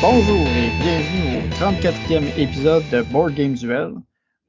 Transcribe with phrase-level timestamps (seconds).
[0.00, 3.94] Bonjour et bienvenue au 34e épisode de Board Game Duel,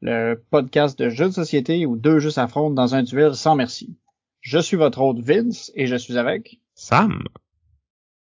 [0.06, 3.98] le podcast de jeux de société où deux jeux s'affrontent dans un duel sans merci.
[4.40, 7.24] Je suis votre hôte Vince et je suis avec Sam.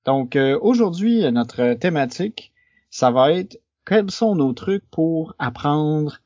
[0.05, 2.53] Donc euh, aujourd'hui, notre thématique,
[2.91, 6.19] ça va être quels sont nos trucs pour apprendre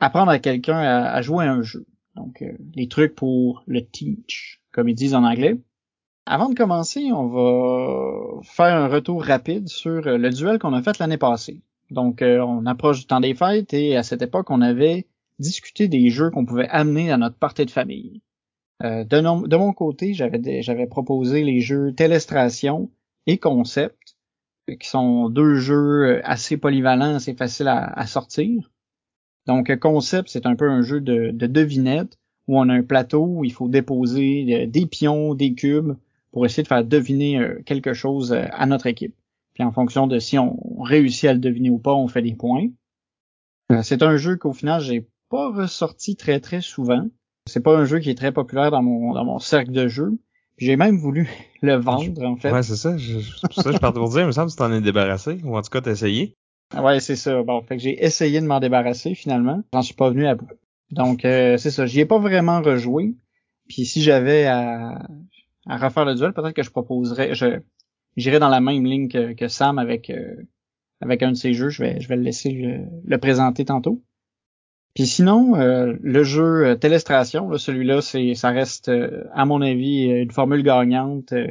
[0.00, 1.84] apprendre à quelqu'un à, à jouer à un jeu.
[2.16, 5.60] Donc euh, les trucs pour le teach, comme ils disent en anglais.
[6.24, 10.82] Avant de commencer, on va faire un retour rapide sur euh, le duel qu'on a
[10.82, 11.60] fait l'année passée.
[11.94, 15.06] Donc, euh, on approche du temps des fêtes et à cette époque, on avait
[15.38, 18.20] discuté des jeux qu'on pouvait amener à notre partie de famille.
[18.82, 22.90] Euh, de, mon côté, j'avais proposé les jeux Télestration
[23.26, 24.16] et Concept,
[24.68, 28.70] euh, qui sont deux jeux assez polyvalents, assez faciles à, à sortir.
[29.46, 33.24] Donc, Concept, c'est un peu un jeu de, de devinette où on a un plateau
[33.24, 35.96] où il faut déposer des pions, des cubes
[36.30, 39.14] pour essayer de faire deviner quelque chose à notre équipe.
[39.54, 42.34] Puis en fonction de si on réussit à le deviner ou pas, on fait des
[42.34, 42.66] points.
[43.70, 47.06] Euh, C'est un jeu qu'au final, j'ai pas ressorti très très souvent.
[47.46, 50.12] C'est pas un jeu qui est très populaire dans mon dans mon cercle de jeux.
[50.58, 51.28] J'ai même voulu
[51.62, 52.52] le vendre en fait.
[52.52, 52.96] Ouais, c'est ça.
[52.96, 54.80] Je, c'est pour ça je partais pour dire, il me semble que tu t'en es
[54.80, 55.40] débarrassé.
[55.44, 56.34] Ou en tout cas, t'as essayé.
[56.76, 57.42] Ouais, c'est ça.
[57.42, 59.62] Bon, fait que j'ai essayé de m'en débarrasser finalement.
[59.72, 60.48] J'en suis pas venu à bout.
[60.90, 61.86] Donc euh, c'est ça.
[61.86, 63.14] J'y ai pas vraiment rejoué.
[63.68, 65.06] Puis si j'avais à,
[65.66, 67.60] à refaire le duel, peut-être que je proposerais, je
[68.16, 70.36] j'irais dans la même ligne que, que Sam avec euh,
[71.00, 71.70] avec un de ses jeux.
[71.70, 74.02] Je vais je vais le laisser le, le présenter tantôt.
[74.94, 79.60] Puis sinon, euh, le jeu euh, Télestration, là, celui-là, c'est ça reste euh, à mon
[79.62, 81.32] avis une formule gagnante.
[81.32, 81.48] euh,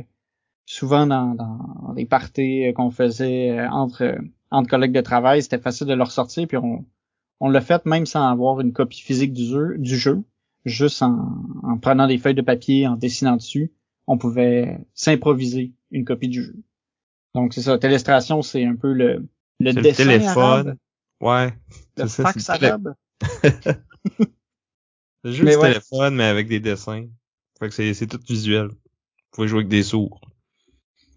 [0.65, 4.17] souvent dans, dans des parties euh, qu'on faisait euh, entre euh,
[4.49, 6.85] entre collègues de travail, c'était facile de le ressortir, puis on,
[7.41, 10.23] on l'a fait même sans avoir une copie physique du jeu, du jeu
[10.63, 11.27] juste en,
[11.63, 13.73] en prenant des feuilles de papier, en dessinant dessus,
[14.07, 16.55] on pouvait s'improviser une copie du jeu.
[17.35, 19.27] Donc c'est ça, Télestration, c'est un peu le,
[19.59, 20.43] le C'est le dessin téléphone.
[20.43, 20.77] arabe,
[21.21, 21.53] Ouais.
[21.97, 22.95] le fax arabe.
[25.23, 25.69] Le jeu Mais du ouais.
[25.69, 27.05] téléphone, mais avec des dessins.
[27.59, 28.67] Fait que c'est, c'est tout visuel.
[28.67, 28.75] Vous
[29.31, 30.19] pouvez jouer avec des sourds.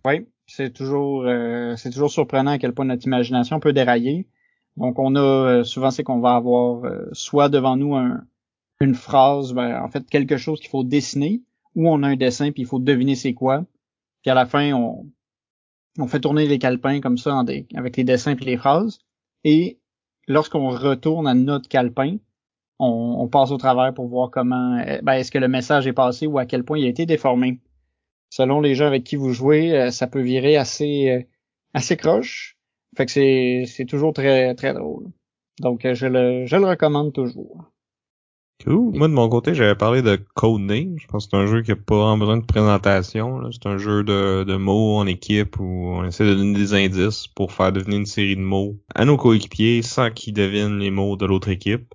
[0.04, 4.28] Oui, c'est toujours euh, c'est toujours surprenant à quel point notre imagination peut dérailler.
[4.76, 8.24] Donc on a euh, souvent c'est qu'on va avoir euh, soit devant nous un,
[8.80, 11.42] une phrase, ben, en fait quelque chose qu'il faut dessiner,
[11.76, 13.64] ou on a un dessin puis il faut deviner c'est quoi.
[14.22, 18.46] Puis à la fin on fait tourner les calepins comme ça avec les dessins puis
[18.46, 18.98] les phrases.
[19.44, 19.78] Et
[20.26, 22.16] lorsqu'on retourne à notre calepin,
[22.78, 26.26] on, passe au travers pour voir comment euh, ben, est-ce que le message est passé
[26.26, 27.60] ou à quel point il a été déformé
[28.30, 31.22] selon les gens avec qui vous jouez, euh, ça peut virer assez euh,
[31.74, 32.58] assez croche.
[32.96, 35.06] Fait que c'est c'est toujours très très drôle.
[35.60, 37.64] Donc euh, je le je le recommande toujours.
[38.64, 38.96] Cool.
[38.96, 40.98] Moi, de mon côté, j'avais parlé de Codename.
[40.98, 43.48] Je pense que c'est un jeu qui a pas vraiment besoin de présentation.
[43.52, 47.28] C'est un jeu de, de mots en équipe où on essaie de donner des indices
[47.28, 51.16] pour faire devenir une série de mots à nos coéquipiers sans qu'ils devinent les mots
[51.16, 51.92] de l'autre équipe.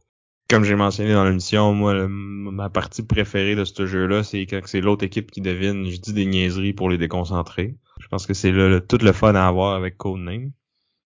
[0.49, 4.61] Comme j'ai mentionné dans l'émission, moi, le- ma partie préférée de ce jeu-là, c'est quand
[4.66, 5.89] c'est l'autre équipe qui devine.
[5.89, 7.75] Je dis des niaiseries pour les déconcentrer.
[7.99, 10.51] Je pense que c'est le, le- tout le fun à avoir avec Codename.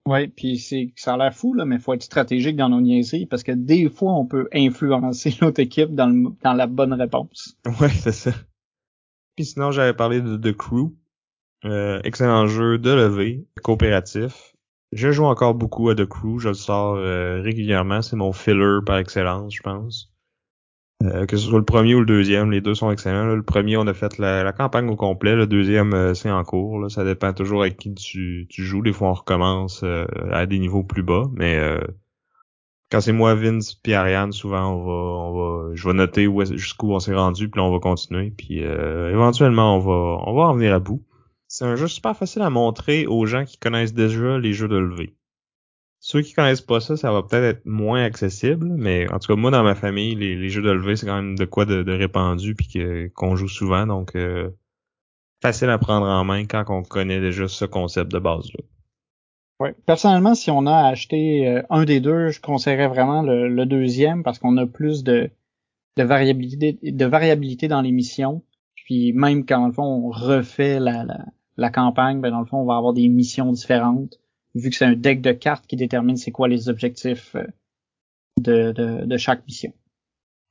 [0.08, 3.26] Ouais, puis c'est ça a l'air fou là, mais faut être stratégique dans nos niaiseries
[3.26, 7.56] parce que des fois on peut influencer l'autre équipe dans le dans la bonne réponse.
[7.80, 8.32] Ouais, c'est ça.
[9.36, 10.92] Puis sinon, j'avais parlé de The Crew.
[11.64, 14.54] Euh, excellent jeu de levée, coopératif.
[14.92, 18.02] Je joue encore beaucoup à The Crew, je le sors euh, régulièrement.
[18.02, 20.11] C'est mon filler par excellence, je pense.
[21.04, 23.34] Euh, que ce soit le premier ou le deuxième, les deux sont excellents.
[23.34, 25.34] Le premier, on a fait la, campagne au complet.
[25.34, 26.90] Le deuxième, euh, c'est en cours.
[26.90, 28.82] Ça dépend toujours avec qui tu, joues.
[28.82, 31.58] Des fois, on recommence euh, à des niveaux plus bas, mais
[32.90, 36.92] quand c'est moi, Vince, puis Ariane, souvent on va, on va, je vais noter jusqu'où
[36.92, 40.75] on s'est rendu, puis on va continuer, puis éventuellement on va, on va en venir
[40.75, 41.02] à bout.
[41.49, 44.76] C'est un jeu super facile à montrer aux gens qui connaissent déjà les jeux de
[44.76, 45.14] levée.
[46.04, 49.40] Ceux qui connaissent pas ça, ça va peut-être être moins accessible, mais en tout cas
[49.40, 52.56] moi dans ma famille, les, jeux de levée c'est quand même de quoi de, répandu
[52.56, 54.50] puis qu'on joue souvent, donc euh,
[55.43, 58.64] facile à prendre en main quand on connaît déjà ce concept de base là.
[59.60, 59.76] Ouais.
[59.87, 64.40] Personnellement, si on a acheté euh, un des deux, je conseillerais vraiment le, deuxième parce
[64.40, 65.31] qu'on a plus de,
[65.96, 68.43] variabilité dans les missions.
[68.75, 71.26] Puis même quand le fond on refait la, la,
[71.56, 74.19] la campagne, ben dans le fond on va avoir des missions différentes
[74.54, 77.44] vu que c'est un deck de cartes qui détermine c'est quoi les objectifs euh,
[78.40, 79.72] de, de, de chaque mission.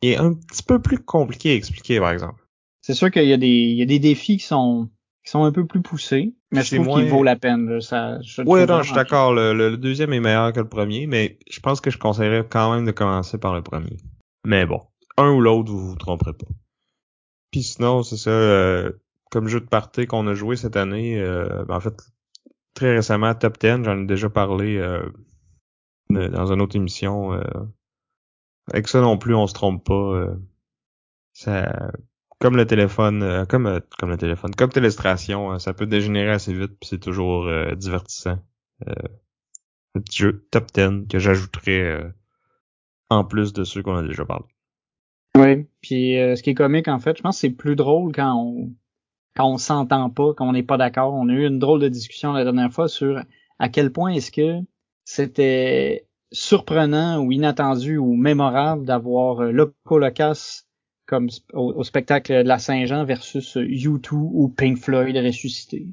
[0.01, 2.43] est un petit peu plus compliqué à expliquer, par exemple.
[2.81, 4.89] C'est sûr qu'il y a des, il y a des défis qui sont,
[5.23, 7.69] qui sont un peu plus poussés, mais je trouve moins- qu'il vaut la peine.
[7.69, 7.81] Là.
[7.81, 9.33] Ça, je trouve non, je suis d'accord.
[9.33, 12.47] Le, le- le deuxième est meilleur que le premier, mais je pense que je conseillerais
[12.49, 13.97] quand même de commencer par le premier.
[14.47, 14.81] Mais bon,
[15.17, 16.47] un ou l'autre, vous vous tromperez pas.
[17.51, 18.91] Puis sinon, c'est ça, euh,
[19.29, 22.01] comme jeu de party qu'on a joué cette année, euh, ben, en fait,
[22.81, 25.07] très récemment, Top 10, j'en ai déjà parlé euh,
[26.09, 27.33] dans une autre émission.
[27.33, 27.43] Euh,
[28.73, 29.93] avec ça non plus, on se trompe pas.
[29.93, 30.35] euh,
[31.33, 31.91] ça,
[32.39, 36.31] comme le téléphone, euh, comme euh, comme le téléphone, comme Télestration, euh, ça peut dégénérer
[36.31, 38.39] assez vite, puis c'est toujours divertissant.
[39.93, 42.09] Le petit jeu Top 10 que j'ajouterais euh,
[43.09, 44.45] en plus de ceux qu'on a déjà parlé.
[45.37, 48.11] Oui, puis euh, ce qui est comique en fait, je pense que c'est plus drôle
[48.11, 48.73] quand on
[49.35, 51.13] quand on s'entend pas, quand on n'est pas d'accord.
[51.13, 53.21] On a eu une drôle de discussion la dernière fois sur
[53.59, 54.59] à quel point est-ce que
[55.05, 60.63] c'était surprenant ou inattendu ou mémorable d'avoir euh, Loco Locas
[61.05, 65.87] comme au, spectacle de la Saint-Jean versus euh, U2 ou Pink Floyd ressuscité.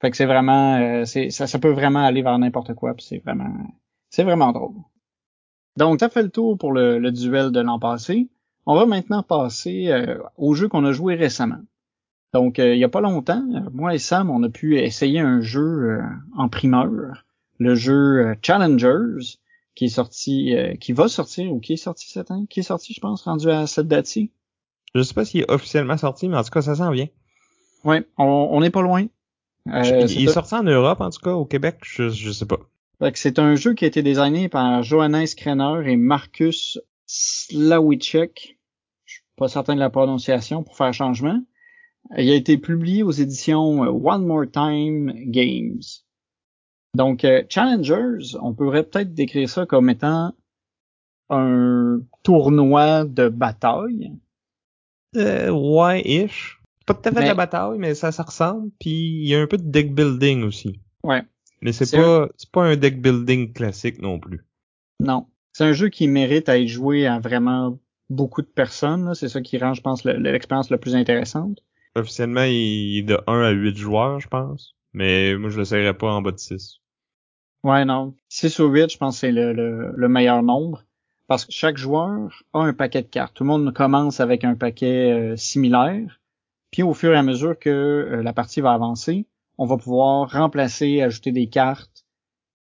[0.00, 3.54] Fait que c'est vraiment euh, ça, peut vraiment aller vers n'importe quoi, puis c'est vraiment
[4.08, 4.76] c'est vraiment drôle.
[5.76, 8.28] Donc ça fait le tour pour le, le duel de l'an passé.
[8.66, 11.60] On va maintenant passer euh, au jeu qu'on a joué récemment.
[12.34, 15.40] Donc, euh, il y a pas longtemps, moi et Sam, on a pu essayer un
[15.40, 16.02] jeu euh,
[16.36, 17.24] en primeur,
[17.58, 19.38] le jeu euh, Challengers,
[19.76, 22.64] qui est sorti, euh, qui va sortir ou qui est sorti cette année, qui est
[22.64, 24.32] sorti, je pense, rendu à cette date-ci?
[24.96, 27.06] Je sais pas s'il est officiellement sorti, mais en tout cas, ça s'en vient.
[27.84, 29.06] Ouais, on n'est pas loin.
[29.68, 32.58] Euh, il est sorti en Europe, en tout cas, au Québec, je, je sais pas.
[32.98, 38.58] Fait que c'est un jeu qui a été designé par Johannes Krenner et Marcus Slawicek.
[39.04, 41.40] Je suis pas certain de la prononciation pour faire changement.
[42.16, 45.80] Il a été publié aux éditions euh, One More Time Games.
[46.94, 50.32] Donc, euh, Challengers, on pourrait peut-être décrire ça comme étant
[51.30, 54.12] un tournoi de bataille.
[55.16, 56.60] Euh, ouais, ish.
[56.86, 58.70] Pas tout à fait de la bataille, mais ça, ça ressemble.
[58.78, 60.80] Puis il y a un peu de deck building aussi.
[61.02, 61.22] Ouais.
[61.62, 64.44] Mais c'est pas, c'est pas un deck building classique non plus.
[65.00, 65.26] Non.
[65.52, 67.78] C'est un jeu qui mérite à être joué à vraiment
[68.10, 69.14] beaucoup de personnes.
[69.14, 71.60] C'est ça qui rend, je pense, le- l'expérience la plus intéressante.
[71.96, 74.74] Officiellement, il est de 1 à 8 joueurs, je pense.
[74.92, 76.80] Mais moi, je l'essayerais pas en bas de 6.
[77.62, 78.14] Ouais, non.
[78.28, 80.84] 6 ou 8, je pense que c'est le, le, le meilleur nombre.
[81.26, 83.34] Parce que chaque joueur a un paquet de cartes.
[83.34, 86.20] Tout le monde commence avec un paquet euh, similaire.
[86.70, 89.26] Puis au fur et à mesure que euh, la partie va avancer,
[89.56, 92.04] on va pouvoir remplacer, ajouter des cartes,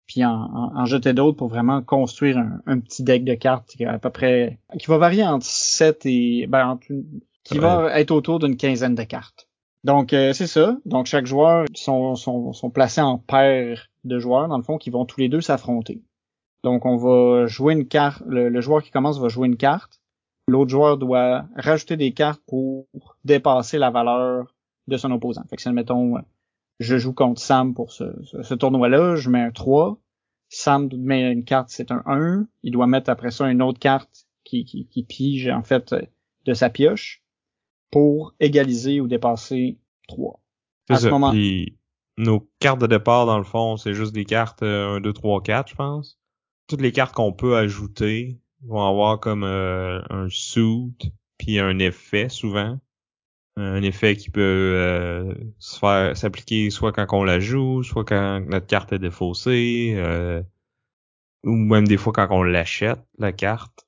[0.06, 2.36] puis en, en- en jeter d'autres pour vraiment construire
[2.66, 6.46] un, petit deck de cartes qui à peu près qui va varier entre 7 et
[6.48, 9.48] ben entre une- qui va être autour d'une quinzaine de cartes.
[9.84, 10.76] Donc euh, c'est ça.
[10.84, 14.90] Donc chaque joueur sont, sont, sont placés en paires de joueurs dans le fond qui
[14.90, 16.02] vont tous les deux s'affronter.
[16.62, 18.22] Donc on va jouer une carte.
[18.26, 20.00] Le, le joueur qui commence va jouer une carte.
[20.46, 22.86] L'autre joueur doit rajouter des cartes pour
[23.24, 24.54] dépasser la valeur
[24.88, 25.44] de son opposant.
[25.48, 26.14] Fait que si mettons
[26.78, 29.98] je joue contre Sam pour ce, ce, ce tournoi-là, je mets un 3.
[30.48, 32.46] Sam met une carte, c'est un 1.
[32.62, 35.94] Il doit mettre après ça une autre carte qui, qui, qui pige en fait
[36.44, 37.19] de sa pioche
[37.90, 39.78] pour égaliser ou dépasser
[40.08, 40.40] 3.
[40.88, 41.10] C'est À ce ça.
[41.10, 41.76] moment- Puis
[42.16, 45.42] nos cartes de départ, dans le fond, c'est juste des cartes euh, 1, 2, 3,
[45.42, 46.18] 4, je pense.
[46.68, 50.92] Toutes les cartes qu'on peut ajouter vont avoir comme euh, un suit
[51.38, 52.78] puis un effet souvent.
[53.56, 58.40] Un effet qui peut euh, se faire s'appliquer soit quand on la joue, soit quand
[58.46, 60.42] notre carte est défaussée, euh,
[61.44, 63.86] ou même des fois quand on l'achète, la carte.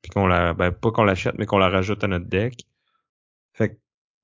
[0.00, 0.54] Puis qu'on la.
[0.54, 2.64] Ben pas qu'on l'achète, mais qu'on la rajoute à notre deck.
[3.54, 3.78] Fait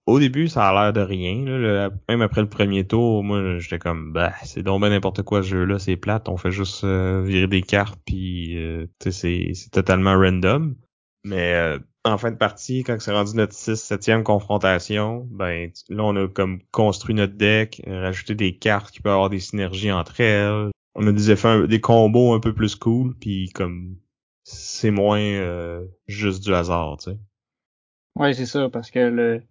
[0.06, 1.44] au début, ça a l'air de rien.
[1.44, 5.42] Là, même après le premier tour, moi, j'étais comme, bah, c'est donc ben n'importe quoi
[5.42, 6.30] ce jeu-là, c'est plate.
[6.30, 10.76] On fait juste euh, virer des cartes, puis euh, c'est totalement random.
[11.24, 16.04] Mais euh, en fin de partie, quand c'est rendu notre 6 7 confrontation, ben là,
[16.04, 20.20] on a comme construit notre deck, rajouté des cartes qui peuvent avoir des synergies entre
[20.20, 20.70] elles.
[20.94, 23.96] On a des effets, des combos un peu plus cool, puis comme
[24.44, 27.18] c'est moins euh, juste du hasard, tu sais.
[28.18, 29.42] Ouais, c'est ça, parce que le,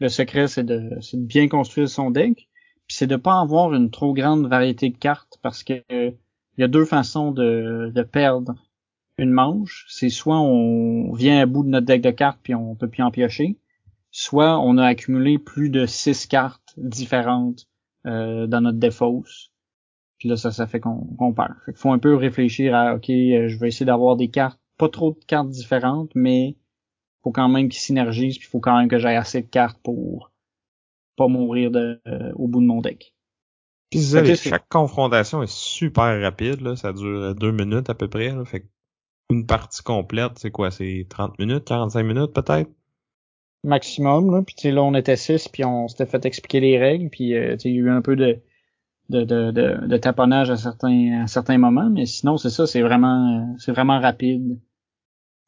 [0.00, 2.48] le secret, c'est de, c'est de bien construire son deck,
[2.86, 6.64] puis c'est de pas avoir une trop grande variété de cartes, parce que il y
[6.64, 8.54] a deux façons de, de perdre
[9.18, 9.86] une manche.
[9.88, 13.02] C'est soit on vient à bout de notre deck de cartes puis on peut plus
[13.02, 13.58] en piocher,
[14.10, 17.68] soit on a accumulé plus de six cartes différentes
[18.06, 19.52] euh, dans notre défausse.
[20.18, 21.54] Puis là, ça, ça fait qu'on qu'on perd.
[21.66, 24.60] Fait qu'il faut un peu réfléchir à, OK, euh, je vais essayer d'avoir des cartes,
[24.78, 26.56] pas trop de cartes différentes, mais
[27.26, 30.30] faut quand même qu'ils synergisent, puis faut quand même que j'aie assez de cartes pour
[31.16, 33.16] pas mourir de, euh, au bout de mon deck.
[33.90, 34.00] Puis
[34.36, 36.76] chaque confrontation est super rapide, là.
[36.76, 38.44] Ça dure deux minutes à peu près, là.
[38.44, 38.68] Fait
[39.28, 42.70] une partie complète, c'est quoi, c'est 30 minutes, 45 minutes peut-être?
[43.64, 44.42] Maximum, là.
[44.42, 47.72] Puis là, on était six, puis on s'était fait expliquer les règles, puis euh, il
[47.72, 48.38] y a eu un peu de,
[49.08, 52.82] de, de, de, de, taponnage à certains, à certains moments, mais sinon, c'est ça, c'est
[52.82, 54.60] vraiment c'est vraiment rapide.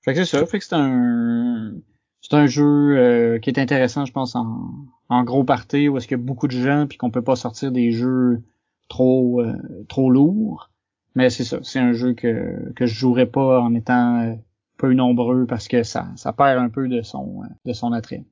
[0.05, 1.73] Fait que c'est ça, fait que c'est un
[2.21, 6.19] c'est un jeu euh, qui est intéressant, je pense, en, gros party, où est-ce qu'il
[6.19, 8.43] y a beaucoup de gens, puis qu'on peut pas sortir des jeux
[8.89, 9.55] trop euh,
[9.89, 10.71] trop lourds.
[11.15, 14.35] Mais c'est ça, c'est un jeu que, que je jouerais pas en étant euh,
[14.77, 18.25] peu nombreux parce que ça, ça perd un peu de son de son attrait.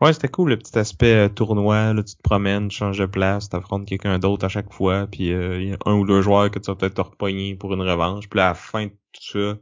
[0.00, 3.48] Ouais, c'était cool le petit aspect tournoi, là, tu te promènes, tu changes de place,
[3.48, 6.58] t'affrontes quelqu'un d'autre à chaque fois, puis il y a un ou deux joueurs que
[6.58, 9.56] tu vas peut-être te repogner pour une revanche, puis à la fin de tout ça,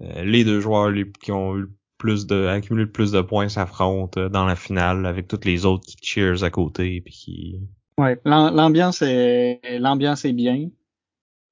[0.00, 1.66] les deux joueurs qui ont eu
[1.98, 5.84] plus de accumuler le plus de points s'affrontent dans la finale avec toutes les autres
[5.86, 7.60] qui cheers à côté puis qui
[7.98, 10.70] Ouais, l'ambiance est l'ambiance est bien.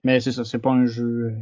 [0.04, 1.34] Mais c'est ça, c'est pas un jeu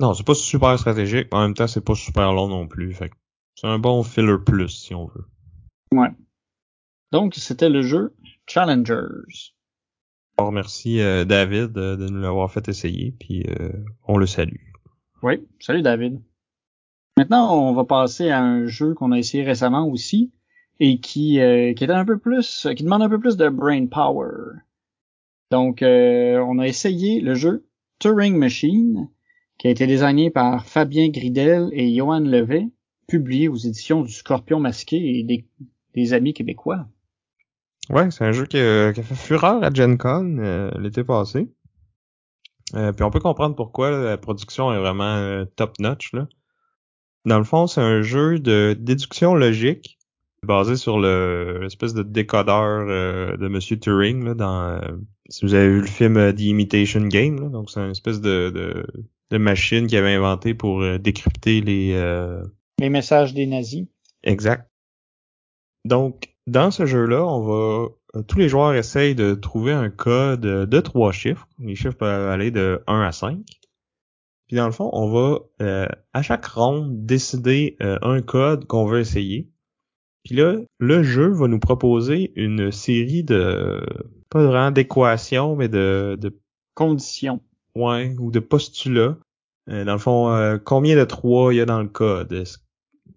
[0.00, 3.10] Non, c'est pas super stratégique, en même temps c'est pas super long non plus, fait
[3.54, 5.26] c'est un bon filler plus si on veut.
[5.92, 6.10] Ouais.
[7.12, 8.14] Donc c'était le jeu
[8.46, 9.52] Challengers.
[10.38, 13.72] On remercie euh, David de nous l'avoir fait essayer puis euh,
[14.06, 14.72] on le salue.
[15.26, 16.22] Oui, salut David.
[17.16, 20.30] Maintenant, on va passer à un jeu qu'on a essayé récemment aussi
[20.78, 23.86] et qui, euh, qui est un peu plus, qui demande un peu plus de brain
[23.86, 24.60] power.
[25.50, 27.66] Donc, euh, on a essayé le jeu
[27.98, 29.08] Turing Machine,
[29.58, 32.68] qui a été désigné par Fabien Gridel et Johan Levet,
[33.08, 35.24] publié aux éditions du Scorpion Masqué et
[35.92, 36.86] des, amis québécois.
[37.90, 41.48] Ouais, c'est un jeu qui a, fait fureur à Gen Con euh, l'été passé.
[42.72, 46.26] Puis on peut comprendre pourquoi la production est vraiment top notch là.
[47.26, 49.98] Dans le fond, c'est un jeu de déduction logique
[50.44, 54.80] basé sur le l'espèce de décodeur euh, de Monsieur Turing là, dans euh,
[55.28, 58.50] si vous avez vu le film euh, The Imitation Game, donc c'est une espèce de,
[58.50, 58.86] de,
[59.30, 61.94] de machine qu'il avait inventé pour décrypter les
[62.78, 63.86] les messages des nazis.
[64.22, 64.70] Exact.
[65.84, 67.88] Donc dans ce jeu-là, on va
[68.28, 71.48] tous les joueurs essayent de trouver un code de trois chiffres.
[71.58, 73.38] Les chiffres peuvent aller de 1 à 5.
[74.46, 78.86] Puis dans le fond, on va euh, à chaque ronde décider euh, un code qu'on
[78.86, 79.48] veut essayer.
[80.24, 83.84] Puis là, le jeu va nous proposer une série de
[84.30, 86.38] pas vraiment d'équations, mais de, de
[86.74, 87.40] conditions.
[87.74, 89.18] Ouais, ou de postulats.
[89.68, 92.32] Euh, dans le fond, combien de trois il y a dans le code?
[92.32, 92.58] Est-ce,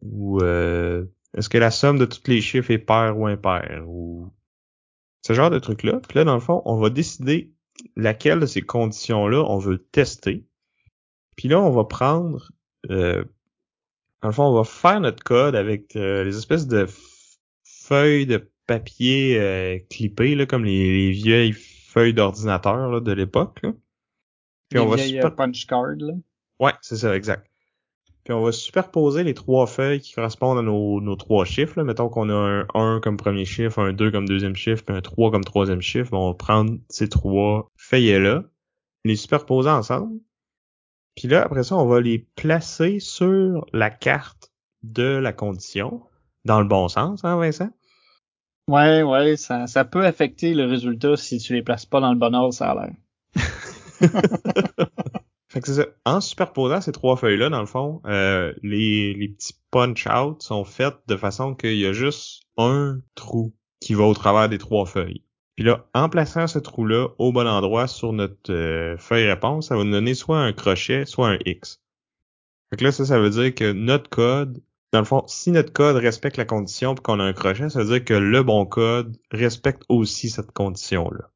[0.01, 3.84] ou est-ce que la somme de tous les chiffres est paire ou impair?
[3.88, 4.31] Ou
[5.29, 6.01] ce genre de truc-là.
[6.07, 7.53] Puis là, dans le fond, on va décider
[7.95, 10.43] laquelle de ces conditions-là on veut tester.
[11.36, 12.51] Puis là, on va prendre,
[12.89, 13.24] euh,
[14.24, 16.88] dans le fond, on va faire notre code avec euh, les espèces de
[17.63, 23.59] feuilles de papier euh, clippées, là, comme les, vieilles feuilles d'ordinateur de l'époque.
[23.62, 23.71] Puis
[24.71, 26.13] les on vieilles, va punch card, là.
[26.59, 27.49] Ouais, c'est ça, exact.
[28.29, 31.74] Puis on va superposer les trois feuilles qui correspondent à nos, nos trois chiffres.
[31.77, 31.83] Là.
[31.83, 35.01] Mettons qu'on a un 1 comme premier chiffre, un 2 comme deuxième chiffre, puis un
[35.01, 36.13] 3 comme troisième chiffre.
[36.13, 38.43] on va prendre ces trois feuilles-là,
[39.03, 40.19] les superposer ensemble.
[41.15, 44.51] Puis là, après ça, on va les placer sur la carte
[44.83, 46.03] de la condition,
[46.45, 47.71] dans le bon sens, hein, Vincent?
[48.67, 52.19] Ouais, ouais, ça, ça peut affecter le résultat si tu les places pas dans le
[52.19, 52.93] bon ordre, ça a l'air.
[55.50, 55.88] fait que c'est ça.
[56.06, 60.96] En superposant ces trois feuilles-là, dans le fond, euh, les, les petits punch-out sont faits
[61.08, 65.24] de façon qu'il y a juste un trou qui va au travers des trois feuilles.
[65.56, 69.75] Puis là, en plaçant ce trou-là au bon endroit sur notre euh, feuille réponse, ça
[69.75, 71.82] va nous donner soit un crochet, soit un X.
[72.70, 74.62] Fait que là, ça, ça veut dire que notre code,
[74.94, 77.79] dans le fond, si notre code respecte la condition puis qu'on a un crochet, ça
[77.79, 81.32] veut dire que le bon code respecte aussi cette condition-là.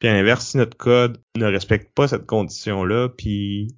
[0.00, 3.76] Puis à l'inverse, si notre code ne respecte pas cette condition-là, puis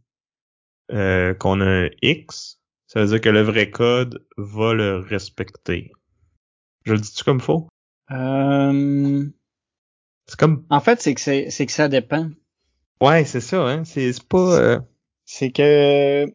[0.92, 5.90] euh, qu'on a un X, ça veut dire que le vrai code va le respecter.
[6.84, 7.68] Je le dis-tu comme faux?
[8.12, 9.26] Euh...
[10.26, 10.64] C'est comme.
[10.70, 12.30] En fait, c'est que c'est que ça dépend.
[13.00, 13.84] Ouais, c'est ça, hein.
[13.84, 14.60] C'est pas.
[14.60, 14.80] Euh,
[15.24, 16.26] c'est que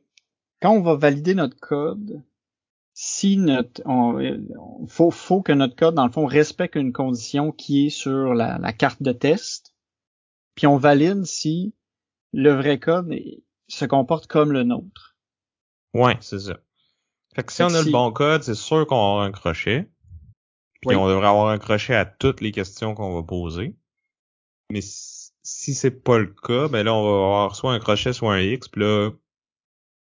[0.61, 2.21] quand on va valider notre code,
[2.93, 7.87] si notre, on, faut, faut que notre code dans le fond respecte une condition qui
[7.87, 9.73] est sur la, la carte de test,
[10.57, 11.73] puis on valide si
[12.33, 13.15] le vrai code
[13.69, 15.15] se comporte comme le nôtre.
[15.93, 16.57] Ouais, c'est ça.
[17.35, 19.87] Fait que si on a le bon code, c'est sûr qu'on aura un crochet.
[20.81, 23.75] Puis on devrait avoir un crochet à toutes les questions qu'on va poser.
[24.71, 28.33] Mais si c'est pas le cas, ben là, on va avoir soit un crochet, soit
[28.33, 28.67] un X.
[28.67, 29.11] Puis là,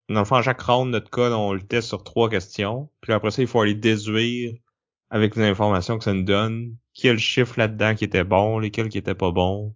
[0.08, 2.90] dans le fond, à chaque round, notre code, on le teste sur trois questions.
[3.02, 4.54] Puis après ça, il faut aller déduire
[5.10, 6.76] avec les informations que ça nous donne.
[6.94, 9.74] Quel chiffre là-dedans qui était bon, lesquels qui étaient pas bons.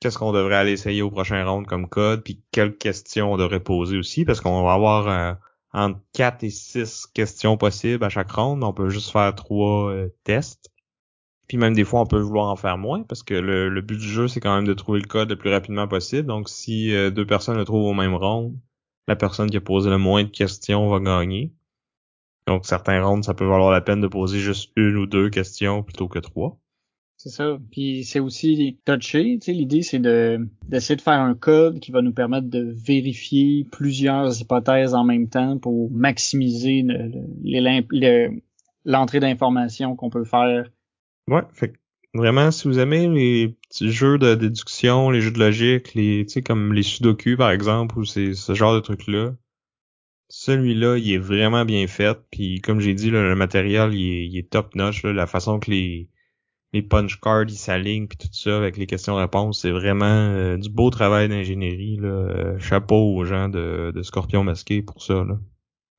[0.00, 3.60] Qu'est-ce qu'on devrait aller essayer au prochain round comme code, puis quelles questions on devrait
[3.60, 5.34] poser aussi, parce qu'on va avoir euh,
[5.72, 8.62] entre 4 et 6 questions possibles à chaque round.
[8.62, 10.70] On peut juste faire trois euh, tests.
[11.48, 14.08] Puis même des fois, on peut vouloir en faire moins, parce que le, but du
[14.08, 16.26] jeu, c'est quand même de trouver le code le plus rapidement possible.
[16.28, 18.58] Donc si euh, deux personnes le trouvent au même round,
[19.08, 21.54] la personne qui a posé le moins de questions va gagner.
[22.46, 25.82] Donc certains rounds, ça peut valoir la peine de poser juste une ou deux questions
[25.82, 26.58] plutôt que trois.
[27.18, 27.58] C'est ça.
[27.72, 29.38] Puis c'est aussi touché.
[29.40, 32.72] Tu sais, l'idée c'est de d'essayer de faire un code qui va nous permettre de
[32.72, 36.84] vérifier plusieurs hypothèses en même temps pour maximiser
[38.84, 40.70] l'entrée d'informations qu'on peut faire.
[41.26, 41.42] Ouais.
[41.52, 41.72] Fait
[42.14, 46.34] vraiment, si vous aimez les petits jeux de déduction, les jeux de logique, les, tu
[46.34, 49.34] sais, comme les sudoku par exemple, ou c'est ce genre de trucs là.
[50.28, 52.16] Celui-là, il est vraiment bien fait.
[52.30, 55.02] Puis comme j'ai dit, le matériel, il est, top notch.
[55.02, 56.08] la façon que les
[56.72, 60.68] les punch cards ils s'alignent puis tout ça avec les questions-réponses, c'est vraiment euh, du
[60.68, 62.08] beau travail d'ingénierie là.
[62.08, 65.38] Euh, chapeau aux gens de, Scorpion masqué pour ça là.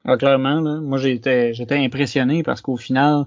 [0.05, 3.25] Ah, clairement là, moi j'étais j'étais impressionné parce qu'au final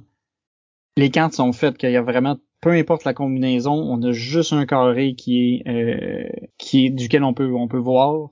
[0.96, 4.52] les cartes sont faites qu'il y a vraiment peu importe la combinaison, on a juste
[4.52, 8.30] un carré qui est euh, qui est duquel on peut on peut voir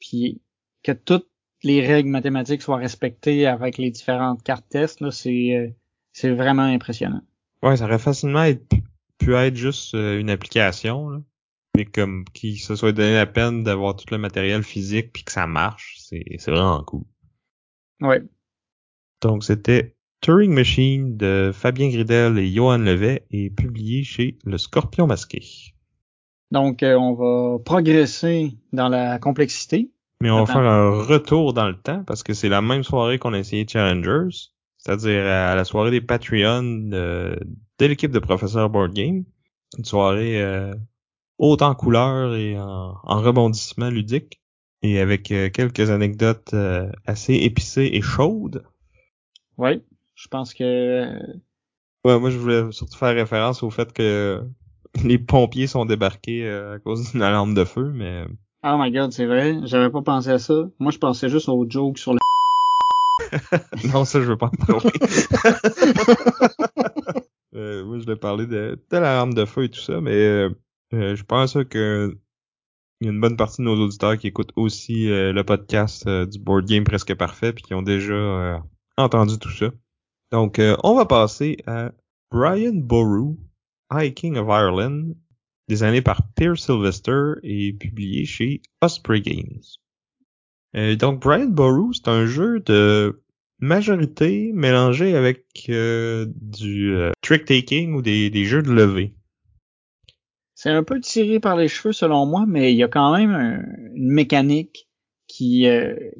[0.00, 0.42] puis
[0.82, 1.28] que toutes
[1.62, 5.74] les règles mathématiques soient respectées avec les différentes cartes tests là, c'est
[6.12, 7.22] c'est vraiment impressionnant.
[7.64, 8.46] Ouais, ça aurait facilement
[9.18, 11.20] pu être juste euh, une application, là.
[11.76, 15.32] Mais comme qui se soit donné la peine d'avoir tout le matériel physique puis que
[15.32, 17.02] ça marche, c'est, c'est vraiment cool.
[18.00, 18.22] Ouais.
[19.22, 25.08] Donc c'était Turing Machine de Fabien Gridel et Johan Levet et publié chez Le Scorpion
[25.08, 25.42] Masqué.
[26.52, 29.90] Donc euh, on va progresser dans la complexité.
[30.20, 33.18] Mais on va faire un retour dans le temps parce que c'est la même soirée
[33.18, 34.53] qu'on a essayé Challengers
[34.84, 37.38] c'est-à-dire à la soirée des Patreons de,
[37.80, 39.24] l'équipe de Professeur Board Game.
[39.78, 40.74] Une soirée euh,
[41.38, 44.40] haute en couleurs et en, rebondissement ludique,
[44.82, 48.64] et avec euh, quelques anecdotes euh, assez épicées et chaudes.
[49.56, 49.82] Oui,
[50.14, 51.18] je pense que...
[52.04, 54.42] Ouais, moi je voulais surtout faire référence au fait que
[55.04, 58.24] les pompiers sont débarqués à cause d'une alarme de feu, mais...
[58.62, 60.68] Oh my god, c'est vrai, j'avais pas pensé à ça.
[60.78, 62.18] Moi je pensais juste aux jokes sur le
[63.92, 64.84] non, ça, je veux pas en parler.
[67.54, 70.50] euh, moi, je vais parler de, de l'arme de feu et tout ça, mais euh,
[70.92, 72.16] euh, je pense que
[73.00, 76.08] il y a une bonne partie de nos auditeurs qui écoutent aussi euh, le podcast
[76.08, 78.62] du Board Game Presque Parfait puis qui ont déjà
[78.96, 79.70] entendu tout ça.
[80.30, 81.90] Donc, on va passer à
[82.30, 83.36] Brian Boru,
[83.92, 85.14] High King of Ireland,
[85.68, 89.60] désigné par Pierre Sylvester et publié chez Osprey Games.
[90.76, 93.22] Euh, donc Brian Boru, c'est un jeu de
[93.64, 99.14] majorité mélangé avec euh, du euh, trick-taking ou des, jeux de levée.
[100.54, 103.92] C'est un peu tiré par les cheveux selon moi, mais il y a quand même
[103.94, 104.88] une mécanique
[105.26, 105.66] qui,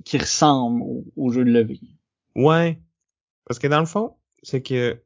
[0.05, 0.83] qui ressemble
[1.17, 1.81] au, jeu de levée.
[2.35, 2.81] Ouais,
[3.47, 5.01] parce que dans le fond, c'est que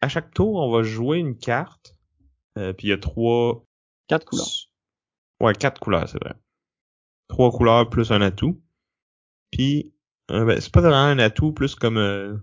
[0.00, 1.96] à chaque tour, on va jouer une carte,
[2.56, 3.64] puis il y a trois...
[4.08, 4.48] Quatre couleurs.
[5.40, 6.34] Ouais, quatre couleurs, c'est vrai
[7.32, 8.60] trois couleurs plus un atout.
[9.50, 9.92] Puis
[10.32, 12.36] euh, ben, c'est pas vraiment un atout, plus comme euh,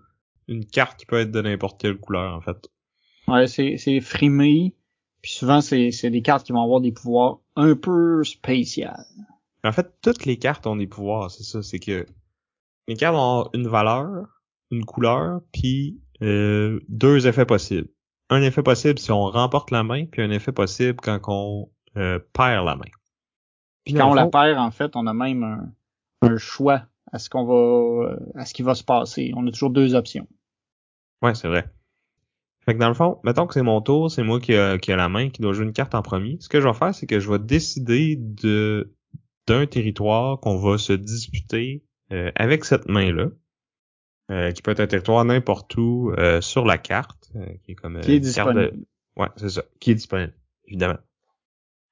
[0.47, 2.69] une carte qui peut être de n'importe quelle couleur en fait.
[3.27, 4.75] Ouais, c'est c'est frimé.
[5.21, 8.87] Puis souvent c'est c'est des cartes qui vont avoir des pouvoirs un peu spéciaux.
[9.63, 12.05] En fait, toutes les cartes ont des pouvoirs, c'est ça, c'est que
[12.87, 17.89] les cartes ont une valeur, une couleur, puis euh, deux effets possibles.
[18.29, 22.65] Un effet possible si on remporte la main, puis un effet possible quand on perd
[22.65, 22.85] la main.
[23.83, 25.73] Puis quand on la perd, en fait, on a même
[26.21, 29.31] un, choix à ce qu'on va, à ce qui va se passer.
[29.35, 30.27] On a toujours deux options.
[31.21, 31.65] Ouais, c'est vrai.
[32.65, 34.91] Fait que dans le fond, mettons que c'est mon tour, c'est moi qui a, qui
[34.91, 36.37] a la main, qui doit jouer une carte en premier.
[36.39, 38.93] Ce que je vais faire, c'est que je vais décider de
[39.47, 43.29] d'un territoire qu'on va se disputer euh, avec cette main-là.
[44.29, 47.31] Euh, qui peut être un territoire n'importe où euh, sur la carte,
[47.63, 48.85] qui est comme qui est disponible.
[49.17, 50.99] Ouais, c'est ça, qui est disponible, évidemment.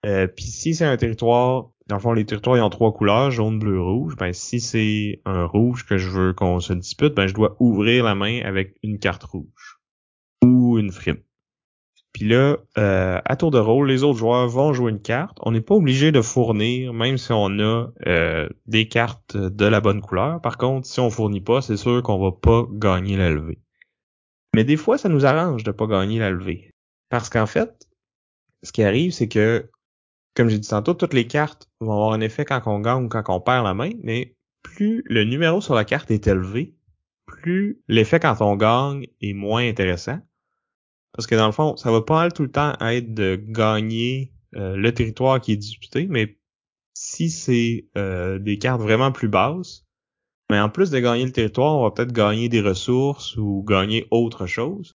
[0.04, 3.60] Puis si c'est un territoire dans le fond, les territoires ils ont trois couleurs, jaune,
[3.60, 4.16] bleu, rouge.
[4.18, 8.04] Ben, si c'est un rouge que je veux qu'on se dispute, ben, je dois ouvrir
[8.04, 9.80] la main avec une carte rouge.
[10.44, 11.20] Ou une frime.
[12.14, 15.38] Puis là, euh, à tour de rôle, les autres joueurs vont jouer une carte.
[15.44, 19.82] On n'est pas obligé de fournir, même si on a euh, des cartes de la
[19.82, 20.42] bonne couleur.
[20.42, 23.60] Par contre, si on fournit pas, c'est sûr qu'on va pas gagner la levée.
[24.56, 26.72] Mais des fois, ça nous arrange de pas gagner la levée.
[27.10, 27.88] Parce qu'en fait,
[28.64, 29.70] ce qui arrive, c'est que
[30.38, 33.10] comme j'ai dit tantôt, toutes les cartes vont avoir un effet quand on gagne ou
[33.10, 36.76] quand on perd la main, mais plus le numéro sur la carte est élevé,
[37.26, 40.20] plus l'effet quand on gagne est moins intéressant.
[41.14, 44.90] Parce que dans le fond, ça va pas tout le temps être de gagner le
[44.92, 46.38] territoire qui est disputé, mais
[46.94, 49.86] si c'est des cartes vraiment plus basses,
[50.52, 54.06] mais en plus de gagner le territoire, on va peut-être gagner des ressources ou gagner
[54.12, 54.94] autre chose.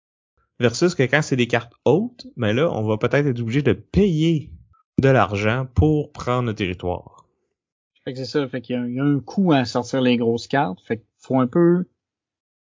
[0.61, 3.73] Versus que quand c'est des cartes hautes, mais là, on va peut-être être obligé de
[3.73, 4.53] payer
[5.01, 7.27] de l'argent pour prendre le territoire.
[8.05, 10.81] Fait que c'est ça, fait qu'il y, a un coût à sortir les grosses cartes.
[10.81, 11.85] Fait qu'il faut un peu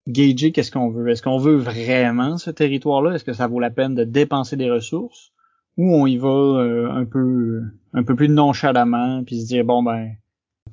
[0.07, 1.09] gager qu'est-ce qu'on veut.
[1.09, 3.15] Est-ce qu'on veut vraiment ce territoire-là?
[3.15, 5.33] Est-ce que ça vaut la peine de dépenser des ressources?
[5.77, 9.83] Ou on y va euh, un peu un peu plus nonchalamment puis se dire bon
[9.83, 10.13] ben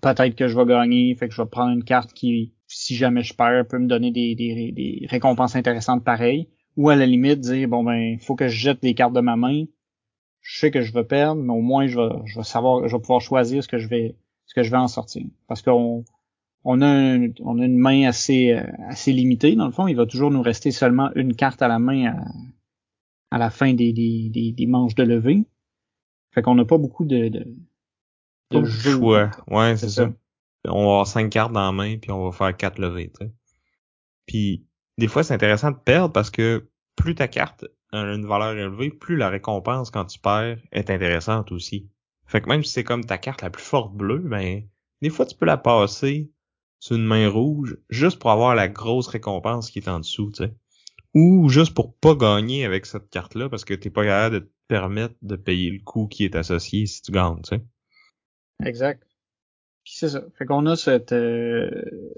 [0.02, 3.24] peut-être que je vais gagner, fait que je vais prendre une carte qui, si jamais
[3.24, 6.48] je perds, peut me donner des, des, des récompenses intéressantes pareilles.
[6.78, 9.36] Ou à la limite dire bon ben faut que je jette les cartes de ma
[9.36, 9.66] main.
[10.44, 12.96] Je sais que je vais perdre, mais au moins je vais, je vais savoir, je
[12.96, 15.26] vais pouvoir choisir ce que je vais ce que je vais en sortir.
[15.48, 16.04] Parce qu'on
[16.66, 19.88] on a, on a une main assez euh, assez limitée dans le fond.
[19.88, 22.26] Il va toujours nous rester seulement une carte à la main à,
[23.32, 25.46] à la fin des, des, des, des manches de levée.
[26.32, 27.48] Fait qu'on n'a pas beaucoup de, de,
[28.52, 29.32] de choix.
[29.48, 30.12] Ouais, c'est ça.
[30.66, 33.12] On va avoir cinq cartes dans la main, puis on va faire quatre levées.
[34.26, 34.66] Puis
[34.98, 39.18] des fois, c'est intéressant de perdre parce que plus ta carte une valeur élevée, plus
[39.18, 41.90] la récompense quand tu perds est intéressante aussi.
[42.26, 44.64] Fait que même si c'est comme ta carte la plus forte bleue, ben
[45.02, 46.32] des fois tu peux la passer
[46.80, 50.44] sur une main rouge juste pour avoir la grosse récompense qui est en dessous, tu
[50.44, 50.54] sais.
[51.14, 54.52] Ou juste pour pas gagner avec cette carte-là parce que t'es pas capable de te
[54.68, 57.64] permettre de payer le coût qui est associé si tu gagnes, tu sais.
[58.66, 59.08] Exact.
[59.84, 60.24] Puis c'est ça.
[60.38, 61.70] Fait qu'on a cette, euh,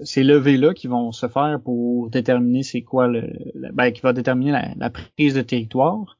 [0.04, 3.32] ces levées-là qui vont se faire pour déterminer c'est quoi le,
[3.72, 6.18] ben, qui va déterminer la, prise de territoire.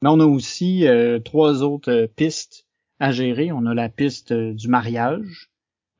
[0.00, 2.66] Mais on a aussi euh, trois autres euh, pistes
[3.00, 3.52] à gérer.
[3.52, 5.50] On a la piste du mariage.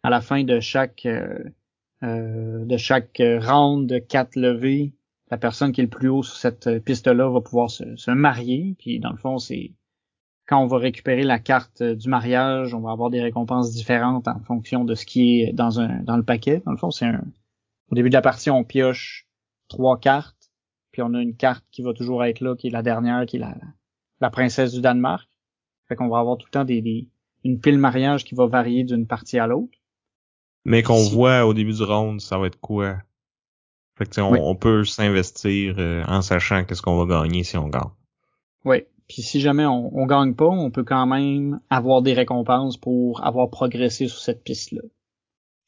[0.03, 1.07] À la fin de chaque
[2.01, 4.93] de chaque round de quatre levées,
[5.29, 8.77] la personne qui est le plus haut sur cette piste-là va pouvoir se, se marier.
[8.79, 9.73] Puis dans le fond, c'est
[10.49, 14.27] quand on va récupérer la carte euh, du mariage, on va avoir des récompenses différentes
[14.27, 16.63] en fonction de ce qui est dans un dans le paquet.
[16.65, 17.23] Dans le fond, c'est un
[17.91, 19.29] au début de la partie, on pioche
[19.69, 20.51] trois cartes,
[20.91, 23.37] puis on a une carte qui va toujours être là, qui est la dernière, qui
[23.37, 23.55] est la,
[24.21, 25.29] la princesse du Danemark.
[25.87, 27.09] Fait qu'on va avoir tout le temps des,
[27.45, 29.79] une pile mariage qui va varier d'une partie à l'autre.
[30.65, 32.99] Mais qu'on voit au début du round, ça va être quoi?
[33.97, 37.69] Fait que on, on peut s'investir euh, en sachant qu'est-ce qu'on va gagner si on
[37.69, 37.91] gagne.
[38.65, 43.25] Oui, puis si jamais on, gagne pas, on peut quand même avoir des récompenses pour
[43.25, 44.83] avoir progressé sur cette piste-là.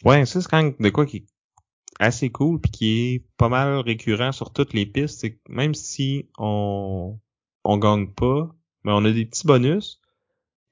[0.04, 1.26] Ouais, ça c'est quand même de quoi qui est
[1.98, 5.74] assez cool puis qui est pas mal récurrent sur toutes les pistes, c'est que même
[5.74, 7.18] si on
[7.64, 9.99] on gagne pas, mais on a des petits bonus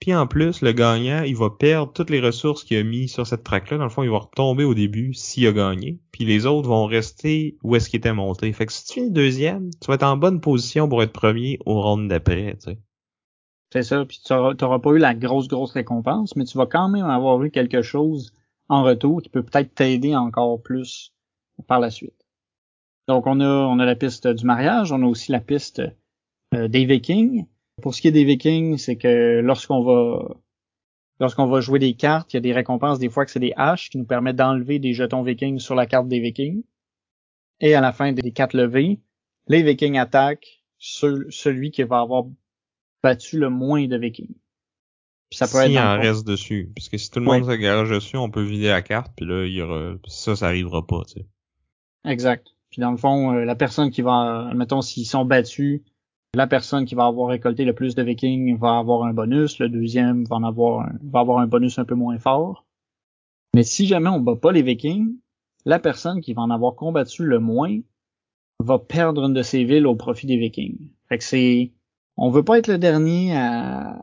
[0.00, 3.26] puis en plus, le gagnant, il va perdre toutes les ressources qu'il a mis sur
[3.26, 3.78] cette track-là.
[3.78, 5.98] Dans le fond, il va retomber au début s'il a gagné.
[6.12, 8.52] Puis les autres vont rester où est-ce qu'il était monté.
[8.52, 11.58] Fait que si tu finis deuxième, tu vas être en bonne position pour être premier
[11.66, 12.78] au round d'après, tu sais.
[13.72, 16.88] C'est ça, puis tu n'auras pas eu la grosse, grosse récompense, mais tu vas quand
[16.88, 18.32] même avoir eu quelque chose
[18.68, 21.12] en retour qui peut peut-être t'aider encore plus
[21.66, 22.26] par la suite.
[23.08, 25.82] Donc on a, on a la piste du mariage, on a aussi la piste
[26.54, 27.46] euh, des Vikings.
[27.82, 30.36] Pour ce qui est des Vikings, c'est que lorsqu'on va
[31.20, 33.52] lorsqu'on va jouer des cartes, il y a des récompenses des fois que c'est des
[33.56, 36.62] haches qui nous permettent d'enlever des jetons Vikings sur la carte des Vikings.
[37.60, 39.00] Et à la fin des quatre levées,
[39.48, 42.24] les Vikings attaquent celui qui va avoir
[43.02, 44.34] battu le moins de Vikings.
[45.32, 48.16] ça peut être en reste dessus, parce que si tout le monde se garage dessus,
[48.16, 51.20] on peut vider la carte, puis là il y aura ça, ça arrivera pas, tu
[51.20, 51.26] sais.
[52.04, 52.54] Exact.
[52.70, 55.82] Puis dans le fond, euh, la personne qui va, admettons, s'ils sont battus,
[56.34, 59.68] la personne qui va avoir récolté le plus de vikings va avoir un bonus, le
[59.68, 62.66] deuxième va en avoir un, va avoir un bonus un peu moins fort.
[63.54, 65.16] Mais si jamais on bat pas les vikings,
[65.64, 67.78] la personne qui va en avoir combattu le moins
[68.60, 70.78] va perdre une de ses villes au profit des vikings.
[71.08, 71.72] Fait que c'est,
[72.16, 74.02] on veut pas être le dernier à,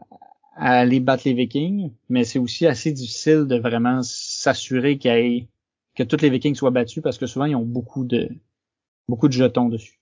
[0.56, 5.48] à aller battre les vikings, mais c'est aussi assez difficile de vraiment s'assurer qu'il
[5.96, 8.30] que tous les vikings soient battus parce que souvent ils ont beaucoup de,
[9.08, 10.00] beaucoup de jetons dessus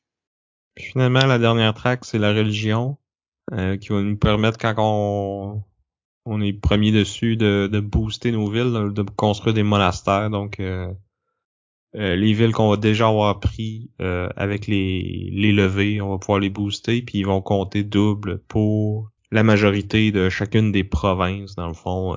[0.77, 2.97] finalement, la dernière track, c'est la religion,
[3.51, 5.63] euh, qui va nous permettre, quand on,
[6.25, 10.29] on est premier dessus, de, de booster nos villes, de, construire des monastères.
[10.29, 10.91] Donc, euh,
[11.95, 16.39] euh, les villes qu'on va déjà avoir pris avec les, les levées, on va pouvoir
[16.39, 21.67] les booster, puis ils vont compter double pour la majorité de chacune des provinces, dans
[21.67, 22.15] le fond.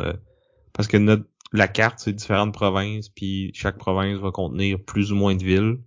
[0.73, 5.17] parce que notre, la carte, c'est différentes provinces, puis chaque province va contenir plus ou
[5.17, 5.79] moins de villes.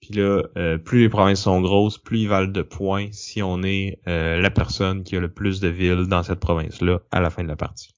[0.00, 3.62] Puis là, euh, plus les provinces sont grosses, plus ils valent de points si on
[3.62, 7.30] est euh, la personne qui a le plus de villes dans cette province-là à la
[7.30, 7.94] fin de la partie.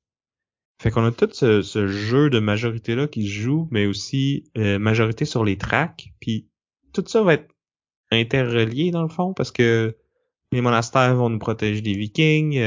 [0.81, 5.25] Fait qu'on a tout ce, jeu de majorité-là qui se joue, mais aussi euh, majorité
[5.25, 6.09] sur les tracks.
[6.21, 6.49] Puis
[6.93, 7.49] tout ça va être
[8.11, 9.97] interrelié dans le fond, parce que
[10.51, 12.59] les monastères vont nous protéger des vikings,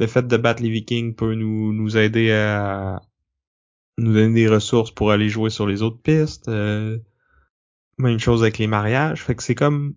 [0.00, 3.02] le fait de battre les Vikings peut nous, nous aider à
[3.98, 6.48] nous donner des ressources pour aller jouer sur les autres pistes.
[6.48, 6.96] Euh,
[8.00, 9.22] même chose avec les mariages.
[9.22, 9.94] Fait que c'est comme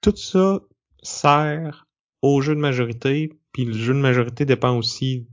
[0.00, 0.60] tout ça
[1.02, 1.86] sert
[2.22, 5.26] au jeu de majorité, puis le jeu de majorité dépend aussi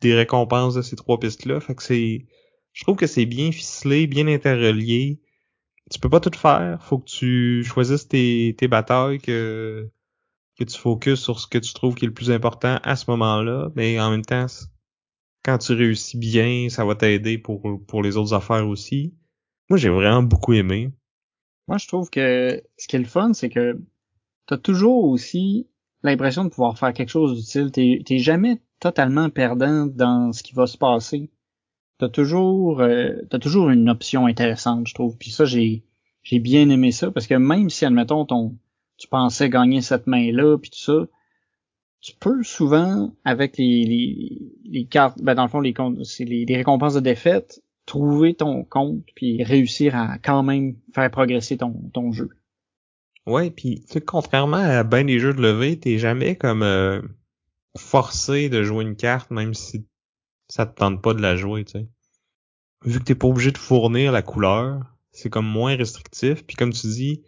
[0.00, 1.60] des récompenses de ces trois pistes-là.
[1.60, 2.26] Fait que c'est.
[2.72, 5.20] Je trouve que c'est bien ficelé, bien interrelié.
[5.90, 6.82] Tu peux pas tout faire.
[6.84, 9.90] Faut que tu choisisses tes, tes batailles que
[10.60, 13.10] que tu focuses sur ce que tu trouves qui est le plus important à ce
[13.10, 14.46] moment-là, mais en même temps,
[15.42, 19.14] quand tu réussis bien, ça va t'aider pour, pour les autres affaires aussi.
[19.70, 20.92] Moi, j'ai vraiment beaucoup aimé.
[21.70, 23.80] Moi, je trouve que ce qui est le fun, c'est que
[24.46, 25.68] t'as toujours aussi
[26.02, 27.70] l'impression de pouvoir faire quelque chose d'utile.
[27.70, 31.30] T'es, t'es jamais totalement perdant dans ce qui va se passer.
[31.98, 35.16] T'as toujours, euh, toujours une option intéressante, je trouve.
[35.16, 35.84] Puis ça, j'ai,
[36.24, 38.58] j'ai bien aimé ça parce que même si, admettons, ton,
[38.96, 41.06] tu pensais gagner cette main-là, puis tout ça,
[42.00, 47.00] tu peux souvent, avec les, les, les cartes, ben dans le fond, les récompenses de
[47.00, 52.30] défaite, trouver ton compte, puis réussir à quand même faire progresser ton, ton jeu.
[53.26, 57.00] Ouais, puis contrairement à ben des jeux de levée, t'es jamais comme euh,
[57.76, 59.86] forcé de jouer une carte, même si
[60.48, 61.88] ça te tente pas de la jouer, tu sais.
[62.84, 66.72] Vu que t'es pas obligé de fournir la couleur, c'est comme moins restrictif, puis comme
[66.72, 67.22] tu dis,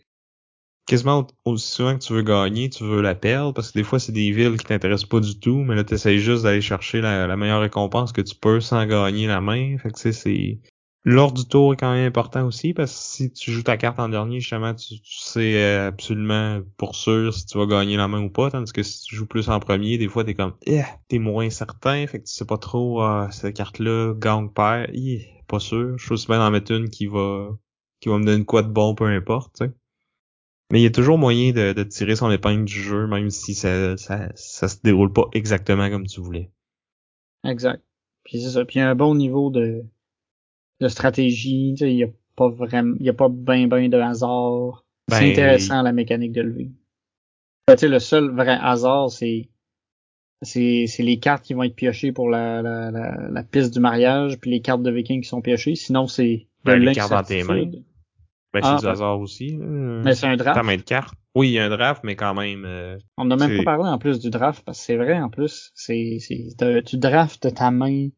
[0.87, 3.99] quasiment aussi souvent que tu veux gagner, tu veux la perdre, parce que des fois,
[3.99, 7.01] c'est des villes qui t'intéressent pas du tout, mais là, tu essaies juste d'aller chercher
[7.01, 9.77] la, meilleure récompense que tu peux sans gagner la main.
[9.79, 10.61] Fait que, tu c'est...
[11.05, 13.99] L'ordre du tour est quand même important aussi, parce que si tu joues ta carte
[13.99, 18.23] en dernier, justement, tu, sais euh, absolument pour sûr si tu vas gagner la main
[18.23, 20.83] ou pas, tandis que si tu joues plus en premier, des fois, t'es comme, eh,
[21.09, 25.27] t'es moins certain, fait que tu sais pas trop, euh, cette carte-là, gang père, eh,
[25.49, 25.99] pas sûr.
[25.99, 27.49] Je suis bien d'en mettre une qui va,
[27.99, 29.73] qui va me donner quoi de bon, peu importe, tu.
[30.73, 33.55] Mais il y a toujours moyen de, de, tirer son épingle du jeu, même si
[33.55, 36.51] ça, ça, ça se déroule pas exactement comme tu voulais.
[37.45, 37.83] Exact.
[38.25, 38.65] Puis c'est ça.
[38.65, 39.85] Puis il y a un bon niveau de,
[40.81, 41.75] de stratégie.
[41.79, 44.87] Il y a pas vraiment, il y a pas ben ben de hasard.
[45.11, 46.71] c'est ben, intéressant la mécanique de lever.
[47.67, 49.51] Ben, le seul vrai hasard, c'est
[50.41, 54.39] c'est, c'est les cartes qui vont être piochées pour la, la, la, piste du mariage,
[54.41, 55.75] puis les cartes de vikings qui sont piochées.
[55.75, 57.71] Sinon, c'est ben, les cartes dans tes mains.
[58.53, 58.93] Ben, c'est ah, du ben.
[58.93, 59.57] hasard aussi.
[59.57, 60.57] Mais c'est un draft.
[60.57, 61.15] Ta main de carte.
[61.35, 62.65] Oui, il y a un draft, mais quand même.
[62.67, 65.31] Euh, On n'a même pas parlé en plus du draft, parce que c'est vrai en
[65.31, 65.73] plus.
[65.75, 66.49] C'est, c'est,
[66.85, 68.09] tu draftes ta main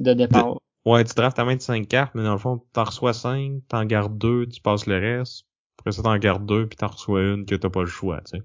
[0.00, 0.56] de départ.
[0.86, 3.60] Ouais, tu draftes ta main de 5 cartes, mais dans le fond, t'en reçois 5,
[3.68, 5.44] t'en gardes 2, tu passes le reste.
[5.78, 8.38] Après ça, t'en gardes 2, puis t'en reçois une que t'as pas le choix, tu
[8.38, 8.44] sais.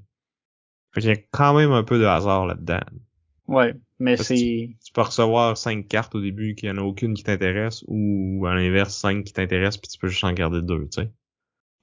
[0.94, 2.80] Fait qu'il y a quand même un peu de hasard là-dedans.
[3.48, 4.76] Ouais, mais c'est...
[4.84, 8.46] Tu, peux recevoir 5 cartes au début qu'il y en a aucune qui t'intéresse, ou
[8.46, 11.12] à l'inverse, 5 qui t'intéressent, puis tu peux juste en garder 2, tu sais.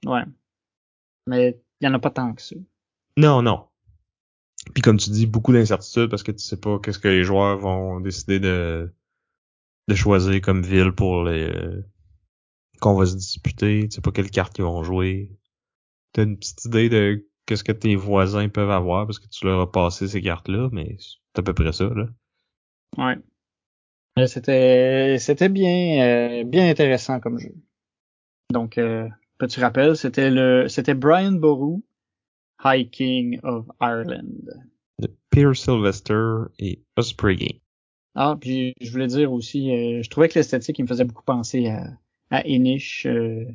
[0.05, 0.23] Ouais.
[1.27, 2.55] Mais il y en a pas tant que ça.
[3.17, 3.67] Non, non.
[4.73, 7.57] Puis comme tu dis, beaucoup d'incertitudes parce que tu sais pas qu'est-ce que les joueurs
[7.57, 8.93] vont décider de
[9.89, 11.51] de choisir comme ville pour les
[12.79, 15.31] qu'on va se disputer, tu sais pas quelle carte ils vont jouer.
[16.13, 19.61] T'as une petite idée de qu'est-ce que tes voisins peuvent avoir parce que tu leur
[19.61, 22.07] as passé ces cartes-là, mais c'est à peu près ça, là.
[22.97, 23.17] Ouais.
[24.27, 27.55] C'était c'était bien euh, bien intéressant comme jeu.
[28.51, 31.81] Donc euh, petit rappel, c'était le c'était Brian Boru,
[32.63, 34.45] High King of Ireland.
[34.99, 37.37] De Peter Sylvester et Osprey
[38.13, 41.23] Ah, puis je voulais dire aussi, euh, je trouvais que l'esthétique il me faisait beaucoup
[41.23, 41.87] penser à,
[42.29, 43.45] à Inish, euh,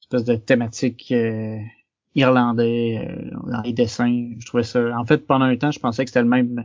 [0.00, 1.58] espèce de thématique euh,
[2.14, 4.30] irlandais euh, dans les dessins.
[4.38, 4.96] Je trouvais ça.
[4.98, 6.64] En fait, pendant un temps, je pensais que c'était le même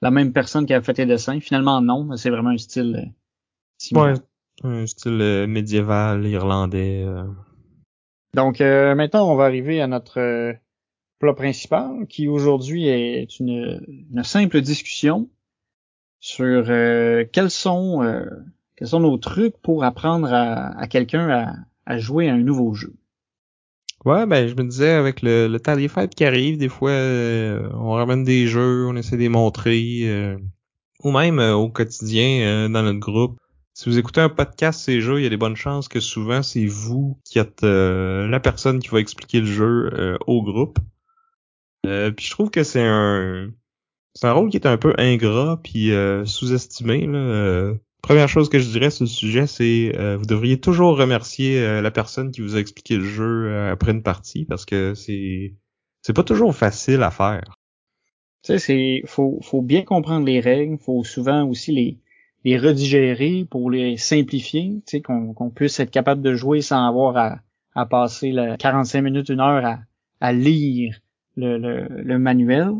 [0.00, 1.40] la même personne qui avait fait les dessins.
[1.40, 2.16] Finalement, non.
[2.16, 3.10] C'est vraiment un style euh,
[3.78, 4.16] similaire.
[4.64, 7.06] Ouais, un style euh, médiéval irlandais.
[8.34, 10.54] Donc maintenant, on va arriver à notre
[11.18, 15.28] plat principal, qui aujourd'hui est une, une, simple discussion
[16.18, 16.64] sur
[17.30, 18.24] quels sont
[18.74, 22.72] quels sont nos trucs pour apprendre à, à quelqu'un à, à jouer à un nouveau
[22.72, 22.94] jeu.
[24.04, 26.90] Ouais, ben je me disais avec le, le temps des fêtes qui arrive, des fois
[26.90, 30.36] euh, on ramène des jeux, on essaie de les montrer, euh,
[31.04, 33.38] ou même euh, au quotidien dans notre groupe.
[33.74, 36.42] Si vous écoutez un podcast ces jeux, il y a des bonnes chances que souvent
[36.42, 40.78] c'est vous qui êtes la personne qui va expliquer le jeu au groupe.
[41.84, 43.50] puis je trouve que c'est un
[44.14, 45.90] c'est un rôle qui est un peu ingrat puis
[46.26, 47.72] sous-estimé là.
[48.02, 51.80] Première chose que je dirais sur le sujet, c'est euh, vous devriez toujours remercier euh,
[51.80, 55.54] la personne qui vous a expliqué le jeu euh, après une partie parce que c'est
[56.02, 57.60] c'est pas toujours facile à faire.
[58.42, 61.98] Tu sais, c'est faut faut bien comprendre les règles, faut souvent aussi les
[62.44, 66.84] les redigérer pour les simplifier, tu sais qu'on qu'on puisse être capable de jouer sans
[66.84, 67.40] avoir à
[67.76, 69.78] à passer la 45 minutes une heure à
[70.20, 70.98] à lire
[71.36, 72.72] le, le, le manuel.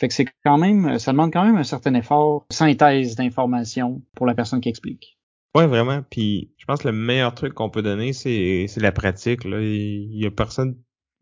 [0.00, 4.26] Fait que c'est quand même, ça demande quand même un certain effort, synthèse d'informations pour
[4.26, 5.18] la personne qui explique.
[5.54, 6.02] Ouais, vraiment.
[6.08, 9.44] Puis je pense que le meilleur truc qu'on peut donner, c'est la pratique.
[9.44, 9.60] Là.
[9.60, 10.76] Il y a personne.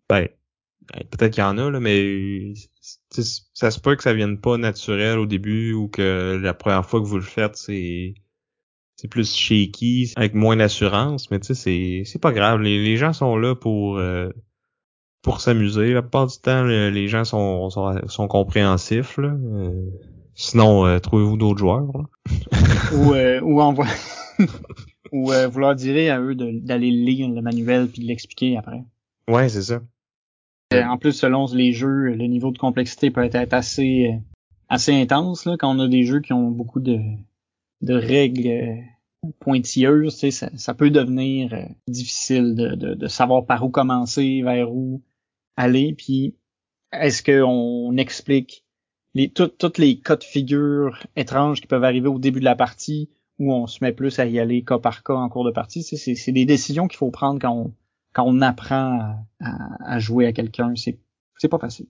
[0.09, 0.29] Ben,
[1.11, 5.19] peut-être qu'il y en a, là, mais ça se peut que ça vienne pas naturel
[5.19, 8.15] au début ou que la première fois que vous le faites, c'est
[8.97, 12.63] c'est plus shaky, avec moins d'assurance, mais tu sais, c'est, c'est pas grave.
[12.63, 14.31] Les, les gens sont là pour euh,
[15.27, 15.93] pour s'amuser.
[15.93, 19.19] La plupart du temps, les gens sont, sont, sont compréhensifs.
[19.19, 19.35] Là.
[19.35, 19.73] Euh,
[20.37, 21.91] sinon, euh, trouvez-vous d'autres joueurs.
[22.95, 23.13] ou
[23.43, 23.89] ou envoie
[25.13, 28.85] ou vous leur direz à eux d'aller lire le manuel puis de l'expliquer après.
[29.29, 29.81] Ouais, c'est ça.
[30.73, 34.15] En plus, selon les jeux, le niveau de complexité peut être assez
[34.69, 36.99] assez intense là, quand on a des jeux qui ont beaucoup de
[37.83, 43.65] de règles euh, pointilleuses, ça, ça peut devenir euh, difficile de, de, de, savoir par
[43.65, 45.03] où commencer, vers où
[45.57, 46.37] aller, puis
[46.93, 48.65] est-ce qu'on explique
[49.15, 53.09] les, toutes les cas de figure étranges qui peuvent arriver au début de la partie,
[53.39, 55.83] où on se met plus à y aller cas par cas en cours de partie?
[55.83, 57.75] C'est des décisions qu'il faut prendre quand on,
[58.13, 60.75] quand on apprend à, jouer à quelqu'un.
[60.77, 61.87] C'est pas facile.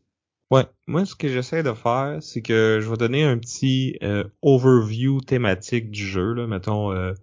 [0.52, 4.22] Ouais, moi ce que j'essaie de faire, c'est que je vais donner un petit euh,
[4.42, 6.34] overview thématique du jeu.
[6.34, 6.46] Là.
[6.46, 7.14] Mettons, euh,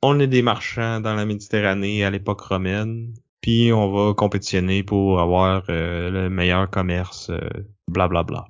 [0.00, 5.20] on est des marchands dans la Méditerranée à l'époque romaine, puis on va compétitionner pour
[5.20, 7.30] avoir euh, le meilleur commerce,
[7.88, 8.22] blablabla.
[8.22, 8.48] Bla, bla.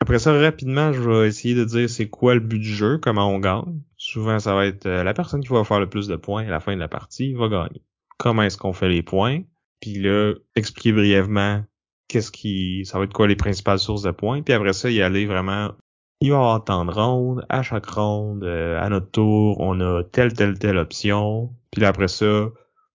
[0.00, 3.28] Après ça, rapidement, je vais essayer de dire c'est quoi le but du jeu, comment
[3.30, 3.80] on gagne.
[3.96, 6.60] Souvent, ça va être la personne qui va faire le plus de points à la
[6.60, 7.82] fin de la partie va gagner.
[8.18, 9.42] Comment est-ce qu'on fait les points?
[9.80, 11.64] Puis là, expliquer brièvement
[12.12, 15.00] qu'est-ce qui, ça va être quoi les principales sources de points, puis après ça, y
[15.00, 15.72] aller vraiment,
[16.20, 19.80] il va y avoir tant de rondes, à chaque ronde, euh, à notre tour, on
[19.80, 22.50] a telle, telle, telle option, puis après ça,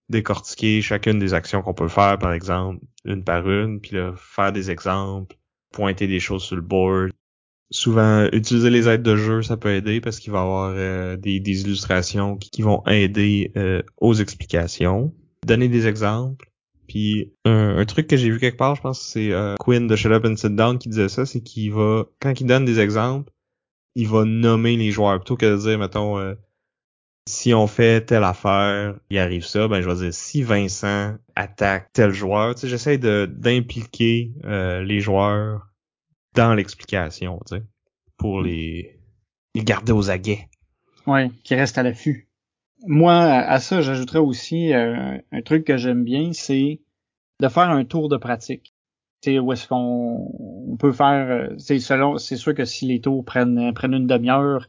[0.09, 4.51] décortiquer chacune des actions qu'on peut faire, par exemple, une par une, puis là, faire
[4.51, 5.35] des exemples,
[5.71, 7.11] pointer des choses sur le board.
[7.69, 11.17] Souvent, utiliser les aides de jeu, ça peut aider parce qu'il va y avoir euh,
[11.17, 15.13] des, illustrations qui, vont aider euh, aux explications.
[15.45, 16.49] Donner des exemples,
[16.87, 19.95] puis un, truc que j'ai vu quelque part, je pense que c'est euh, Quinn de
[19.95, 22.79] Shut Up and Sit Down qui disait ça, c'est qu'il va, quand il donne des
[22.79, 23.31] exemples,
[23.95, 26.35] il va nommer les joueurs plutôt que de dire, mettons, euh,
[27.27, 31.91] si on fait telle affaire, il arrive ça, ben je vais dire si Vincent attaque
[31.93, 35.67] tel joueur, tu j'essaie de d'impliquer euh, les joueurs
[36.35, 37.39] dans l'explication,
[38.17, 38.99] pour les,
[39.55, 40.47] les garder aux aguets.
[41.05, 42.29] Ouais, qui restent à l'affût.
[42.85, 46.81] Moi, à ça, j'ajouterais aussi euh, un truc que j'aime bien, c'est
[47.41, 48.73] de faire un tour de pratique.
[49.23, 51.51] sais où est-ce qu'on peut faire.
[51.57, 52.17] C'est euh, selon.
[52.17, 54.67] C'est sûr que si les tours prennent prennent une demi-heure,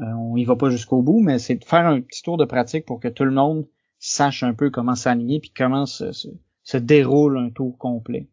[0.00, 2.86] on y va pas jusqu'au bout, mais c'est de faire un petit tour de pratique
[2.86, 3.66] pour que tout le monde
[3.98, 8.28] sache un peu comment s'aligner puis comment se, déroule un tour complet.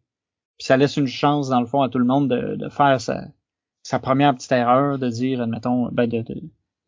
[0.58, 3.00] Puis ça laisse une chance dans le fond à tout le monde de, de faire
[3.00, 3.24] sa,
[3.82, 6.42] sa première petite erreur, de dire, admettons, ben de, de,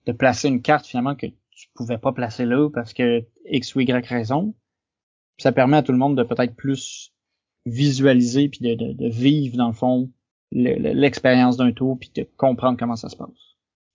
[0.06, 3.80] de placer une carte finalement que tu pouvais pas placer là parce que X ou
[3.80, 4.54] Y raison.
[5.38, 7.12] ça permet à tout le monde de peut-être plus
[7.66, 10.10] visualiser puis de, de, vivre dans le fond
[10.50, 13.47] l'expérience d'un tour puis de comprendre comment ça se passe.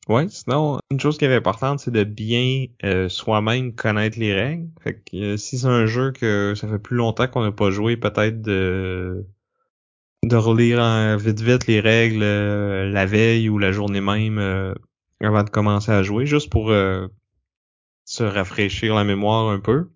[0.09, 4.67] Ouais, sinon une chose qui est importante c'est de bien euh, soi-même connaître les règles.
[4.81, 7.71] Fait que euh, si c'est un jeu que ça fait plus longtemps qu'on n'a pas
[7.71, 9.25] joué, peut-être de
[10.23, 14.39] de relire vite vite les règles euh, la veille ou la journée même
[15.21, 16.69] avant de commencer à jouer, juste pour
[18.05, 19.89] se rafraîchir la mémoire un peu.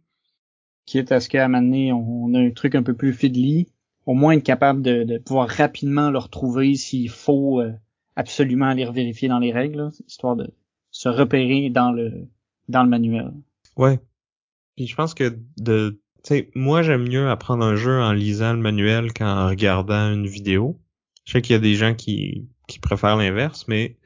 [0.86, 3.68] Quitte à ce qu'à un moment donné, on a un truc un peu plus fiddly,
[4.06, 7.74] au moins être capable de, pouvoir rapidement le retrouver s'il faut euh,
[8.18, 10.50] absolument aller vérifier dans les règles, histoire de
[10.92, 12.28] se repérer dans le
[12.68, 13.32] dans le manuel.
[13.78, 14.00] Ouais.
[14.76, 18.60] Puis je pense que de sais, moi j'aime mieux apprendre un jeu en lisant le
[18.60, 20.78] manuel qu'en regardant une vidéo.
[21.26, 23.98] Je sais qu'il y a des gens qui, qui préfèrent l'inverse, mais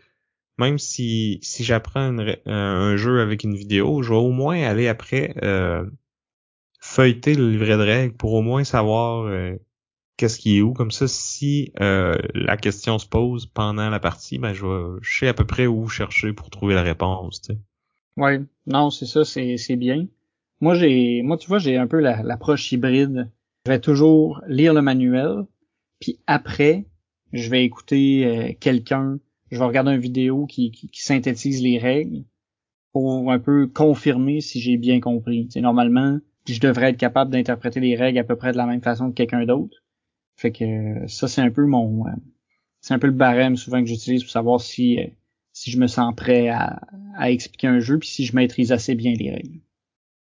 [0.57, 5.33] même si, si j'apprends un jeu avec une vidéo, je vais au moins aller après
[5.41, 5.85] euh,
[6.79, 9.55] feuilleter le livret de règles pour au moins savoir euh,
[10.21, 10.73] qu'est-ce qui est où.
[10.73, 15.19] Comme ça, si euh, la question se pose pendant la partie, ben je, vais, je
[15.19, 17.41] sais à peu près où chercher pour trouver la réponse.
[17.41, 17.53] Tu.
[18.17, 20.07] Ouais, non, c'est ça, c'est, c'est bien.
[20.59, 23.29] Moi, j'ai, moi, tu vois, j'ai un peu l'approche hybride.
[23.65, 25.45] Je vais toujours lire le manuel,
[25.99, 26.85] puis après,
[27.33, 29.19] je vais écouter quelqu'un
[29.51, 32.23] je vais regarder une vidéo qui, qui, synthétise les règles
[32.93, 35.47] pour un peu confirmer si j'ai bien compris.
[35.57, 39.09] Normalement, je devrais être capable d'interpréter les règles à peu près de la même façon
[39.09, 39.80] que quelqu'un d'autre.
[40.41, 42.11] Fait que ça, c'est un peu mon, euh,
[42.79, 45.05] c'est un peu le barème souvent que j'utilise pour savoir si euh,
[45.53, 46.81] si je me sens prêt à,
[47.15, 49.59] à expliquer un jeu puis si je maîtrise assez bien les règles.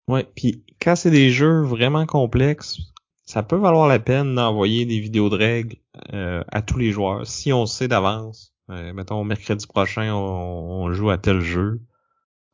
[0.09, 2.81] Ouais, puis quand c'est des jeux vraiment complexes,
[3.23, 5.77] ça peut valoir la peine d'envoyer des vidéos de règles
[6.11, 7.25] euh, à tous les joueurs.
[7.25, 11.79] Si on sait d'avance, mettons mercredi prochain, on, joue à tel jeu,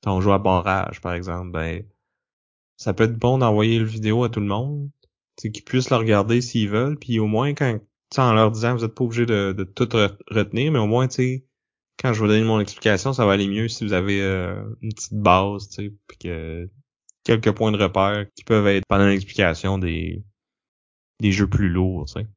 [0.05, 1.83] on joue à barrage par exemple, ben
[2.77, 4.91] ça peut être bon d'envoyer le vidéo à tout le monde,
[5.41, 7.79] qu'ils puissent le regarder s'ils veulent, puis au moins quand
[8.17, 9.87] en leur disant vous êtes pas obligé de, de tout
[10.29, 11.45] retenir, mais au moins tu
[12.01, 14.93] quand je vais donner mon explication, ça va aller mieux si vous avez euh, une
[14.93, 16.69] petite base, tu sais, puis que
[17.25, 20.23] quelques points de repère qui peuvent être pendant l'explication des
[21.19, 22.27] des jeux plus lourds, tu sais.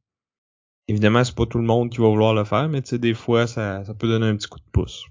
[0.88, 3.14] Évidemment, c'est pas tout le monde qui va vouloir le faire, mais tu sais, des
[3.14, 5.07] fois, ça, ça peut donner un petit coup de pouce.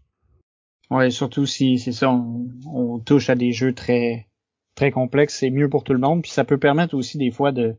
[0.89, 4.27] Ouais, surtout si c'est ça, on, touche à des jeux très
[4.75, 7.51] très complexes, c'est mieux pour tout le monde, puis ça peut permettre aussi des fois
[7.51, 7.75] de,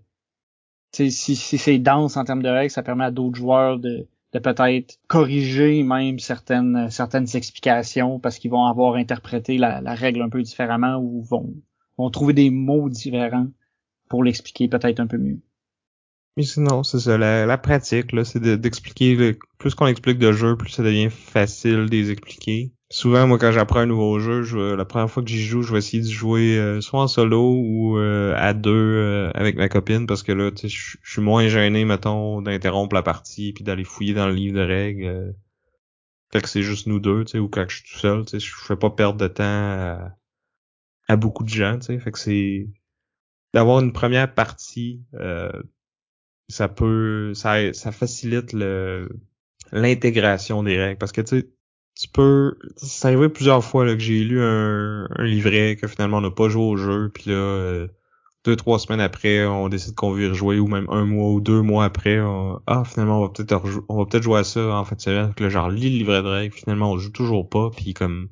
[0.93, 4.39] si, si c'est dense en termes de règles, ça permet à d'autres joueurs de, de
[4.39, 10.29] peut-être corriger même certaines certaines explications parce qu'ils vont avoir interprété la, la, règle un
[10.29, 11.55] peu différemment ou vont
[11.99, 13.49] vont trouver des mots différents
[14.09, 15.41] pour l'expliquer peut-être un peu mieux.
[16.37, 20.71] Mais sinon, c'est ça, la, pratique, là, c'est d'expliquer, plus qu'on explique de jeux, plus
[20.71, 22.73] ça devient facile de les expliquer.
[22.91, 25.73] Souvent, moi, quand j'apprends un nouveau jeu, je, la première fois que j'y joue, je
[25.73, 29.69] vais essayer de jouer euh, soit en solo ou euh, à deux euh, avec ma
[29.69, 33.65] copine, parce que là, tu sais, je suis moins gêné, mettons, d'interrompre la partie puis
[33.65, 35.35] d'aller fouiller dans le livre de règles.
[36.33, 38.41] quand c'est juste nous deux, tu sais, ou quand je suis tout seul, tu sais,
[38.41, 40.17] je fais pas perdre de temps à,
[41.09, 42.69] à beaucoup de gens, tu sais, fait que c'est
[43.55, 45.03] d'avoir une première partie
[46.49, 49.09] ça peut ça, ça facilite le
[49.73, 50.99] l'intégration des règles.
[50.99, 51.49] Parce que tu sais
[51.95, 56.19] tu peux c'est arrivé plusieurs fois là, que j'ai lu un, un, livret que finalement
[56.19, 57.89] on n'a pas joué au jeu puis là euh,
[58.45, 61.41] deux trois semaines après on décide qu'on veut y rejouer ou même un mois ou
[61.41, 62.19] deux mois après
[62.67, 65.33] ah finalement on va peut-être on va peut-être jouer à ça en fait c'est vrai
[65.37, 68.31] que là genre lis le livret de règles finalement on joue toujours pas puis comme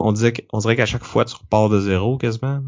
[0.00, 2.62] on disait on dirait qu'à chaque fois tu repars de zéro quasiment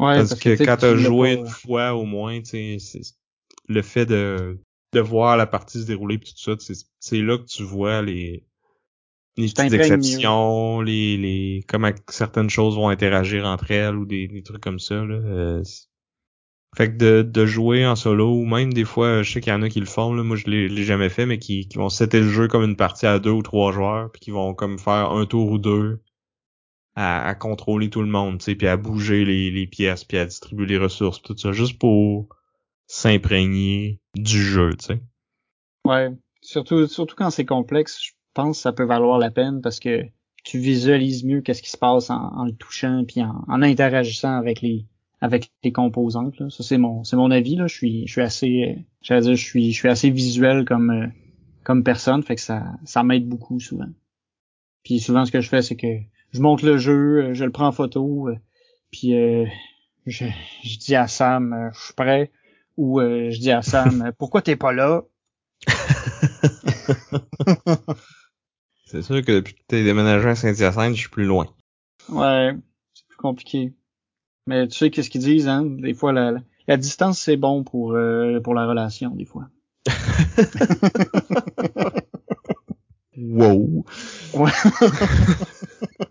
[0.00, 3.00] ouais, parce, que, quand t'as joué une fois au moins tu sais
[3.68, 4.58] le fait de,
[4.92, 8.46] de voir la partie se dérouler puis tout ça, c'est là que tu vois les,
[9.36, 14.42] les petites exceptions, les, les comment certaines choses vont interagir entre elles ou des, des
[14.42, 15.04] trucs comme ça.
[15.04, 15.14] Là.
[15.14, 15.62] Euh,
[16.76, 19.56] fait que de, de jouer en solo ou même des fois, je sais qu'il y
[19.56, 21.88] en a qui le font, là, moi je l'ai jamais fait, mais qui, qui vont
[21.88, 24.78] setter le jeu comme une partie à deux ou trois joueurs, puis qui vont comme
[24.78, 26.00] faire un tour ou deux
[26.94, 30.18] à, à contrôler tout le monde, tu sais, puis à bouger les, les pièces, puis
[30.18, 32.28] à distribuer les ressources, tout ça, juste pour
[32.88, 35.00] s'imprégner du jeu, tu sais.
[35.84, 36.10] Ouais,
[36.40, 40.04] surtout surtout quand c'est complexe, je pense que ça peut valoir la peine parce que
[40.44, 44.86] tu visualises mieux qu'est-ce qui se passe en, le touchant puis en, interagissant avec les
[45.20, 46.48] avec les composantes.
[46.50, 47.66] Ça c'est mon c'est mon avis là.
[47.66, 51.06] Je suis je suis assez j'allais dire je suis je suis assez visuel comme euh,
[51.64, 53.88] comme personne, fait que ça ça m'aide beaucoup souvent.
[54.82, 55.98] Puis souvent ce que je fais c'est que
[56.32, 58.36] je monte le jeu, euh, je le prends en photo, euh,
[58.90, 59.12] puis
[60.06, 60.24] je,
[60.64, 62.30] je dis à Sam je suis prêt
[62.78, 65.02] où euh, je dis à Sam pourquoi t'es pas là?
[68.86, 71.46] C'est sûr que depuis que t'es déménagé à Saint-Hyacinthe, je suis plus loin.
[72.08, 72.54] Ouais,
[72.94, 73.74] c'est plus compliqué.
[74.46, 75.66] Mais tu sais qu'est-ce qu'ils disent, hein?
[75.66, 79.50] Des fois, la, la distance, c'est bon pour, euh, pour la relation, des fois.
[83.18, 83.84] wow.
[84.32, 84.50] Ouais.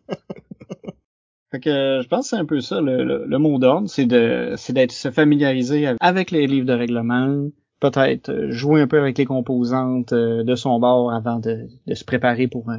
[1.58, 4.06] Fait que euh, je pense que c'est un peu ça le, le, mot d'ordre, c'est
[4.06, 7.50] de c'est d'être se familiariser avec les livres de règlement,
[7.80, 11.94] peut-être euh, jouer un peu avec les composantes euh, de son bord avant de, de
[11.96, 12.72] se préparer pour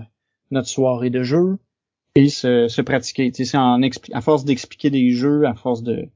[0.52, 1.58] notre soirée de jeu
[2.14, 3.32] et se, se pratiquer.
[3.32, 3.80] Tu sais, en
[4.12, 6.08] à force d'expliquer des jeux, à force de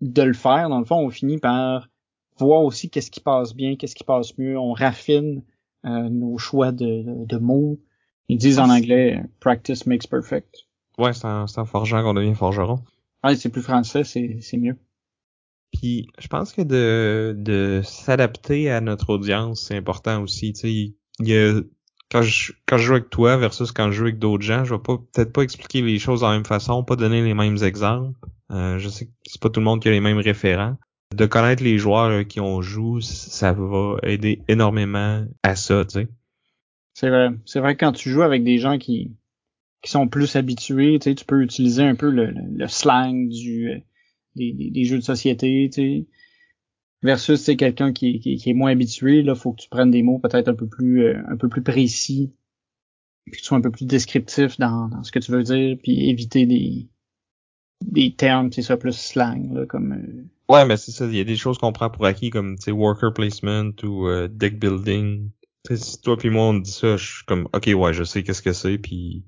[0.00, 1.88] de le faire, dans le fond, on finit par
[2.38, 4.56] voir aussi qu'est-ce qui passe bien, qu'est-ce qui passe mieux.
[4.56, 5.42] On raffine
[5.82, 7.80] nos choix de, de mots.
[8.28, 10.68] Ils disent en anglais "practice makes perfect".
[10.98, 12.80] Ouais, c'est en, en, forgeant qu'on devient forgeron.
[13.22, 14.76] Ouais, c'est plus français, c'est, c'est mieux.
[15.72, 20.52] Puis je pense que de, de s'adapter à notre audience, c'est important aussi.
[20.52, 21.60] Tu sais, il y a
[22.10, 24.74] quand je quand je joue avec toi versus quand je joue avec d'autres gens, je
[24.74, 27.56] vais pas peut-être pas expliquer les choses de la même façon, pas donner les mêmes
[27.62, 28.16] exemples.
[28.52, 30.76] Euh, je sais que c'est pas tout le monde qui a les mêmes référents.
[31.14, 36.08] De connaître les joueurs qui ont joué, ça va aider énormément à ça, tu sais.
[36.94, 37.30] C'est vrai.
[37.44, 39.12] C'est vrai que quand tu joues avec des gens qui
[39.84, 43.70] qui sont plus habitués, tu, sais, tu peux utiliser un peu le, le slang du
[43.70, 43.78] euh,
[44.34, 46.06] des, des, jeux de société, tu sais.
[47.02, 50.02] Versus c'est quelqu'un qui, qui, qui, est moins habitué, là, faut que tu prennes des
[50.02, 52.32] mots peut-être un peu plus euh, un peu plus précis,
[53.26, 55.76] puis que tu sois un peu plus descriptif dans, dans ce que tu veux dire,
[55.82, 56.88] puis éviter des
[57.82, 59.92] des termes, c'est ça, plus slang, là, comme.
[59.92, 61.04] Euh, ouais, mais c'est ça.
[61.04, 64.08] Il y a des choses qu'on prend pour acquis comme, tu sais, worker placement ou
[64.28, 65.28] deck building.
[65.68, 68.22] sais si toi puis moi on dit ça, je suis comme, ok, ouais, je sais
[68.22, 69.24] qu'est-ce que c'est, puis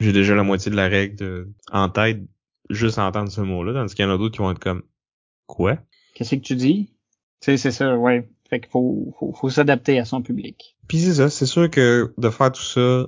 [0.00, 2.20] j'ai déjà la moitié de la règle en tête
[2.70, 4.82] juste à entendre ce mot-là, tandis qu'il y en a d'autres qui vont être comme
[5.46, 5.78] quoi?
[6.18, 6.90] qu'est-ce que tu dis?
[7.40, 8.28] Tu sais, c'est ça, ouais.
[8.50, 10.76] Fait qu'il faut, faut, faut s'adapter à son public.
[10.88, 13.06] Puis c'est ça, c'est sûr que de faire tout ça,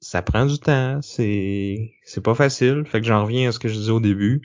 [0.00, 2.84] ça prend du temps, c'est c'est pas facile.
[2.84, 4.42] Fait que j'en reviens à ce que je disais au début.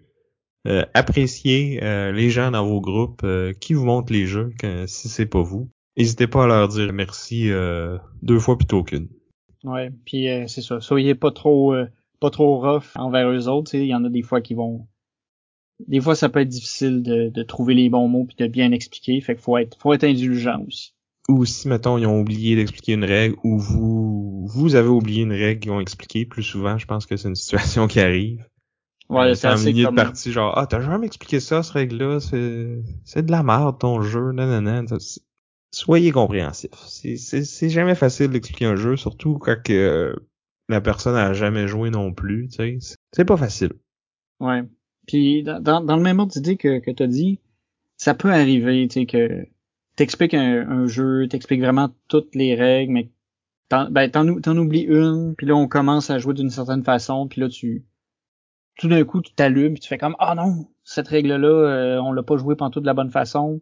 [0.68, 4.86] Euh, appréciez euh, les gens dans vos groupes euh, qui vous montrent les jeux quand,
[4.88, 5.70] si c'est pas vous.
[5.98, 7.50] N'hésitez pas à leur dire merci
[8.22, 9.10] deux fois plutôt qu'une.
[9.68, 10.80] Ouais, puis c'est ça.
[10.80, 11.76] Soyez pas trop
[12.20, 13.76] pas trop rough envers eux autres.
[13.76, 14.88] Il y en a des fois qui vont
[15.88, 18.72] des fois ça peut être difficile de, de trouver les bons mots puis de bien
[18.72, 19.20] expliquer.
[19.22, 20.94] Fait qu'il faut être faut être indulgent aussi.
[21.30, 25.34] Ou si mettons ils ont oublié d'expliquer une règle ou vous vous avez oublié une
[25.34, 28.46] règle qu'ils ont expliqué plus souvent, je pense que c'est une situation qui arrive.
[29.10, 32.20] Ouais, c'est un milieu de partie genre ah t'as jamais expliqué ça cette règle là
[32.20, 34.86] c'est c'est de la merde ton jeu non non non
[35.72, 40.16] soyez compréhensif c'est jamais facile d'expliquer un jeu surtout quand que
[40.70, 42.80] la personne a jamais joué non plus tu
[43.12, 43.74] c'est pas facile.
[44.40, 44.64] Ouais.
[45.08, 47.40] Puis dans, le même ordre d'idée que, que t'as dit,
[47.96, 49.46] ça peut arriver, tu que
[49.96, 53.10] t'expliques un, un jeu, t'expliques vraiment toutes les règles, mais
[53.70, 54.12] t'en, ben,
[54.58, 57.86] oublies une, puis là on commence à jouer d'une certaine façon, puis là tu
[58.78, 62.24] tout d'un coup tu t'allumes, tu fais comme ah non, cette règle-là, euh, on l'a
[62.24, 63.62] pas joué pendant de la bonne façon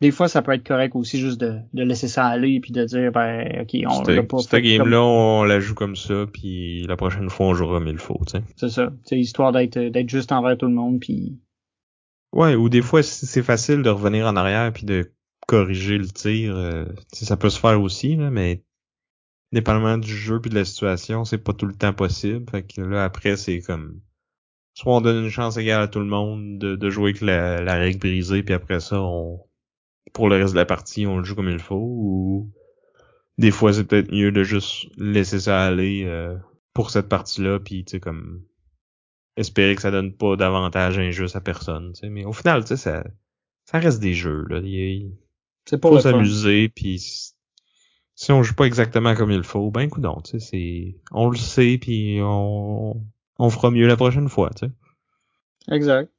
[0.00, 2.84] des fois, ça peut être correct aussi juste de, de laisser ça aller puis de
[2.84, 6.96] dire ben ok, on l'a pas Cette game-là, on la joue comme ça, puis la
[6.96, 8.44] prochaine fois, on jouera mille fois, tu sais.
[8.56, 8.92] C'est ça.
[9.04, 11.38] C'est histoire d'être d'être juste envers tout le monde, puis.
[12.32, 15.12] Ouais, ou des fois, c'est facile de revenir en arrière puis de
[15.46, 16.56] corriger le tir.
[16.56, 18.62] Euh, ça peut se faire aussi, là, mais
[19.52, 22.48] dépendamment du jeu puis de la situation, c'est pas tout le temps possible.
[22.50, 24.00] Fait que là, après, c'est comme
[24.74, 27.60] soit on donne une chance égale à tout le monde de, de jouer avec la,
[27.60, 29.40] la règle brisée, puis après ça, on
[30.12, 32.50] pour le reste de la partie, on le joue comme il faut ou
[33.38, 36.36] des fois c'est peut-être mieux de juste laisser ça aller euh,
[36.74, 38.42] pour cette partie-là puis tu sais comme
[39.36, 42.68] espérer que ça donne pas davantage injuste à personne, tu sais mais au final tu
[42.68, 43.04] sais ça
[43.64, 45.12] ça reste des jeux là, il,
[45.64, 46.98] c'est pour s'amuser puis
[48.14, 51.38] si on joue pas exactement comme il faut, ben coup tu sais c'est on le
[51.38, 53.02] sait puis on
[53.40, 54.72] on fera mieux la prochaine fois, tu sais.
[55.74, 56.12] Exact.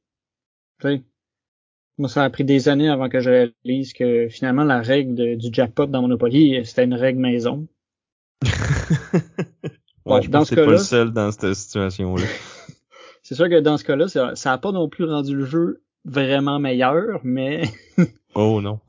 [1.98, 3.30] Moi, ça a pris des années avant que je
[3.64, 7.68] réalise que finalement la règle du jackpot dans Monopoly, c'était une règle maison.
[10.06, 12.24] ouais, je pense que pas le seul dans cette situation-là.
[13.22, 15.82] c'est sûr que dans ce cas-là, ça, ça a pas non plus rendu le jeu
[16.04, 17.62] vraiment meilleur, mais.
[18.34, 18.80] oh non.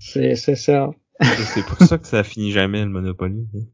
[0.00, 0.90] C'est c'est ça.
[1.20, 3.46] c'est pour ça que ça finit jamais le Monopoly.
[3.54, 3.64] Hein.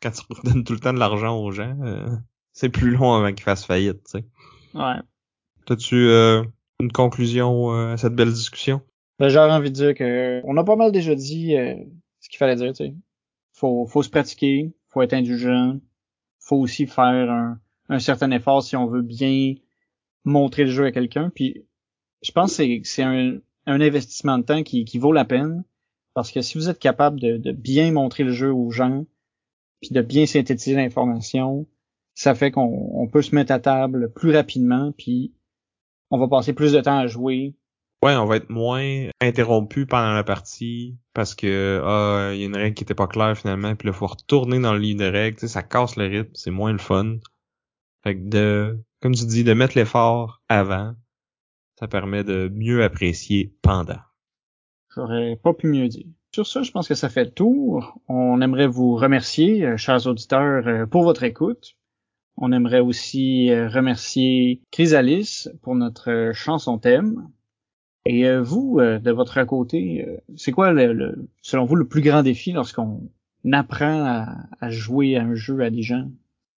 [0.00, 2.06] Quand tu redonnes tout le temps de l'argent aux gens, euh,
[2.52, 4.24] c'est plus long avant qu'ils fassent faillite, tu sais.
[4.74, 4.96] Ouais.
[5.66, 6.42] T'as-tu euh,
[6.80, 8.80] une conclusion euh, à cette belle discussion?
[9.18, 11.74] Ben, J'aurais envie de dire que on a pas mal déjà dit euh,
[12.20, 12.94] ce qu'il fallait dire, tu sais.
[13.52, 15.78] Faut, faut se pratiquer, faut être indulgent,
[16.38, 17.58] faut aussi faire
[17.88, 19.54] un, certain effort si on veut bien
[20.24, 21.30] montrer le jeu à quelqu'un.
[21.34, 21.66] Puis
[22.22, 25.64] je pense que c'est un, investissement de temps qui, qui vaut la peine.
[26.14, 29.04] Parce que si vous êtes capable de, de bien montrer le jeu aux gens,
[29.80, 31.66] puis de bien synthétiser l'information,
[32.14, 35.32] ça fait qu'on peut se mettre à table plus rapidement, puis
[36.10, 37.54] on va passer plus de temps à jouer.
[38.02, 42.46] Ouais, on va être moins interrompu pendant la partie parce que ah, il y a
[42.46, 45.10] une règle qui était pas claire finalement, puis là faut retourner dans le livre de
[45.10, 47.16] règles, tu sais, ça casse le rythme, c'est moins le fun.
[48.02, 50.94] Fait que de comme tu dis de mettre l'effort avant,
[51.78, 54.00] ça permet de mieux apprécier pendant.
[54.94, 56.06] J'aurais pas pu mieux dire.
[56.34, 57.98] Sur ça, je pense que ça fait le tour.
[58.08, 61.76] On aimerait vous remercier, euh, chers auditeurs, euh, pour votre écoute.
[62.36, 67.28] On aimerait aussi euh, remercier Chrysalis pour notre euh, chanson thème.
[68.06, 72.50] Et euh, vous, de votre côté, c'est quoi, le, selon vous, le plus grand défi
[72.50, 73.02] lorsqu'on
[73.52, 74.24] apprend
[74.58, 76.08] à, jouer à un jeu à des gens?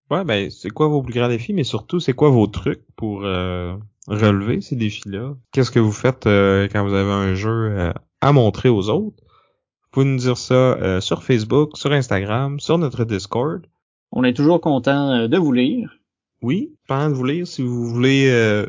[0.09, 3.23] Ouais, ben, c'est quoi vos plus grands défis, mais surtout, c'est quoi vos trucs pour
[3.23, 5.35] relever ces défis-là?
[5.51, 9.21] Qu'est-ce que vous faites quand vous avez un jeu à montrer aux autres?
[9.21, 13.67] Vous pouvez nous dire ça sur Facebook, sur Instagram, sur notre Discord.
[14.15, 15.97] On est toujours content euh, de vous lire.
[16.43, 18.67] Oui, pendant de vous lire, si vous voulez euh,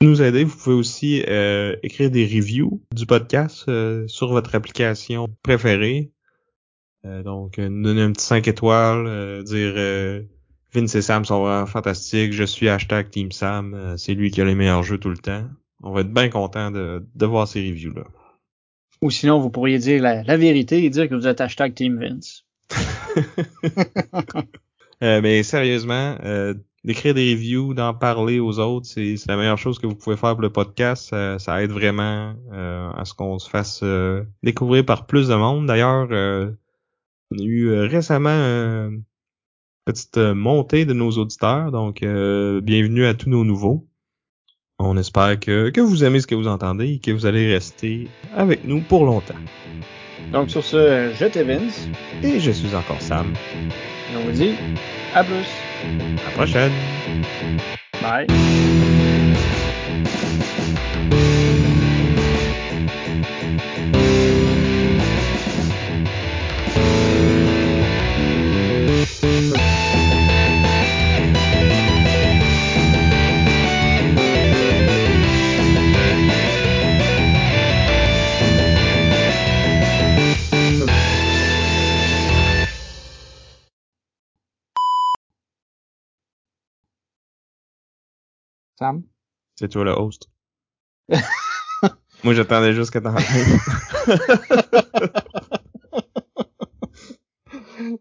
[0.00, 3.68] nous aider, vous pouvez aussi euh, écrire des reviews du podcast
[4.06, 6.12] sur votre application préférée.
[7.04, 9.74] donc, nous donner un petit 5 étoiles, dire
[10.74, 14.44] Vince et Sam sont vraiment fantastiques, je suis hashtag Team Sam, c'est lui qui a
[14.44, 15.44] les meilleurs jeux tout le temps.
[15.82, 18.04] On va être bien content de, de voir ces reviews-là.
[19.00, 21.98] Ou sinon, vous pourriez dire la, la, vérité et dire que vous êtes hashtag Team
[21.98, 22.44] Vince.
[25.02, 29.78] Euh, mais sérieusement, euh, d'écrire des reviews, d'en parler aux autres, c'est la meilleure chose
[29.78, 31.14] que vous pouvez faire pour le podcast.
[31.38, 33.84] Ça, aide vraiment euh, à ce qu'on se fasse
[34.42, 35.66] découvrir par plus de monde.
[35.66, 36.08] D'ailleurs,
[37.30, 39.04] on a eu récemment une
[39.84, 43.86] petite montée de nos auditeurs, donc bienvenue à tous nos nouveaux.
[44.80, 48.08] On espère que, que vous aimez ce que vous entendez et que vous allez rester
[48.32, 49.34] avec nous pour longtemps.
[50.32, 51.88] Donc sur ce, je t'ai Vince.
[52.22, 53.32] Et je suis encore Sam.
[54.12, 54.54] Et on vous dit
[55.14, 55.46] à plus.
[55.84, 56.72] À la prochaine.
[58.02, 58.26] Bye.
[88.78, 89.02] Sam?
[89.56, 90.30] C'est toi le host.
[92.22, 93.16] Moi, j'attendais juste que t'en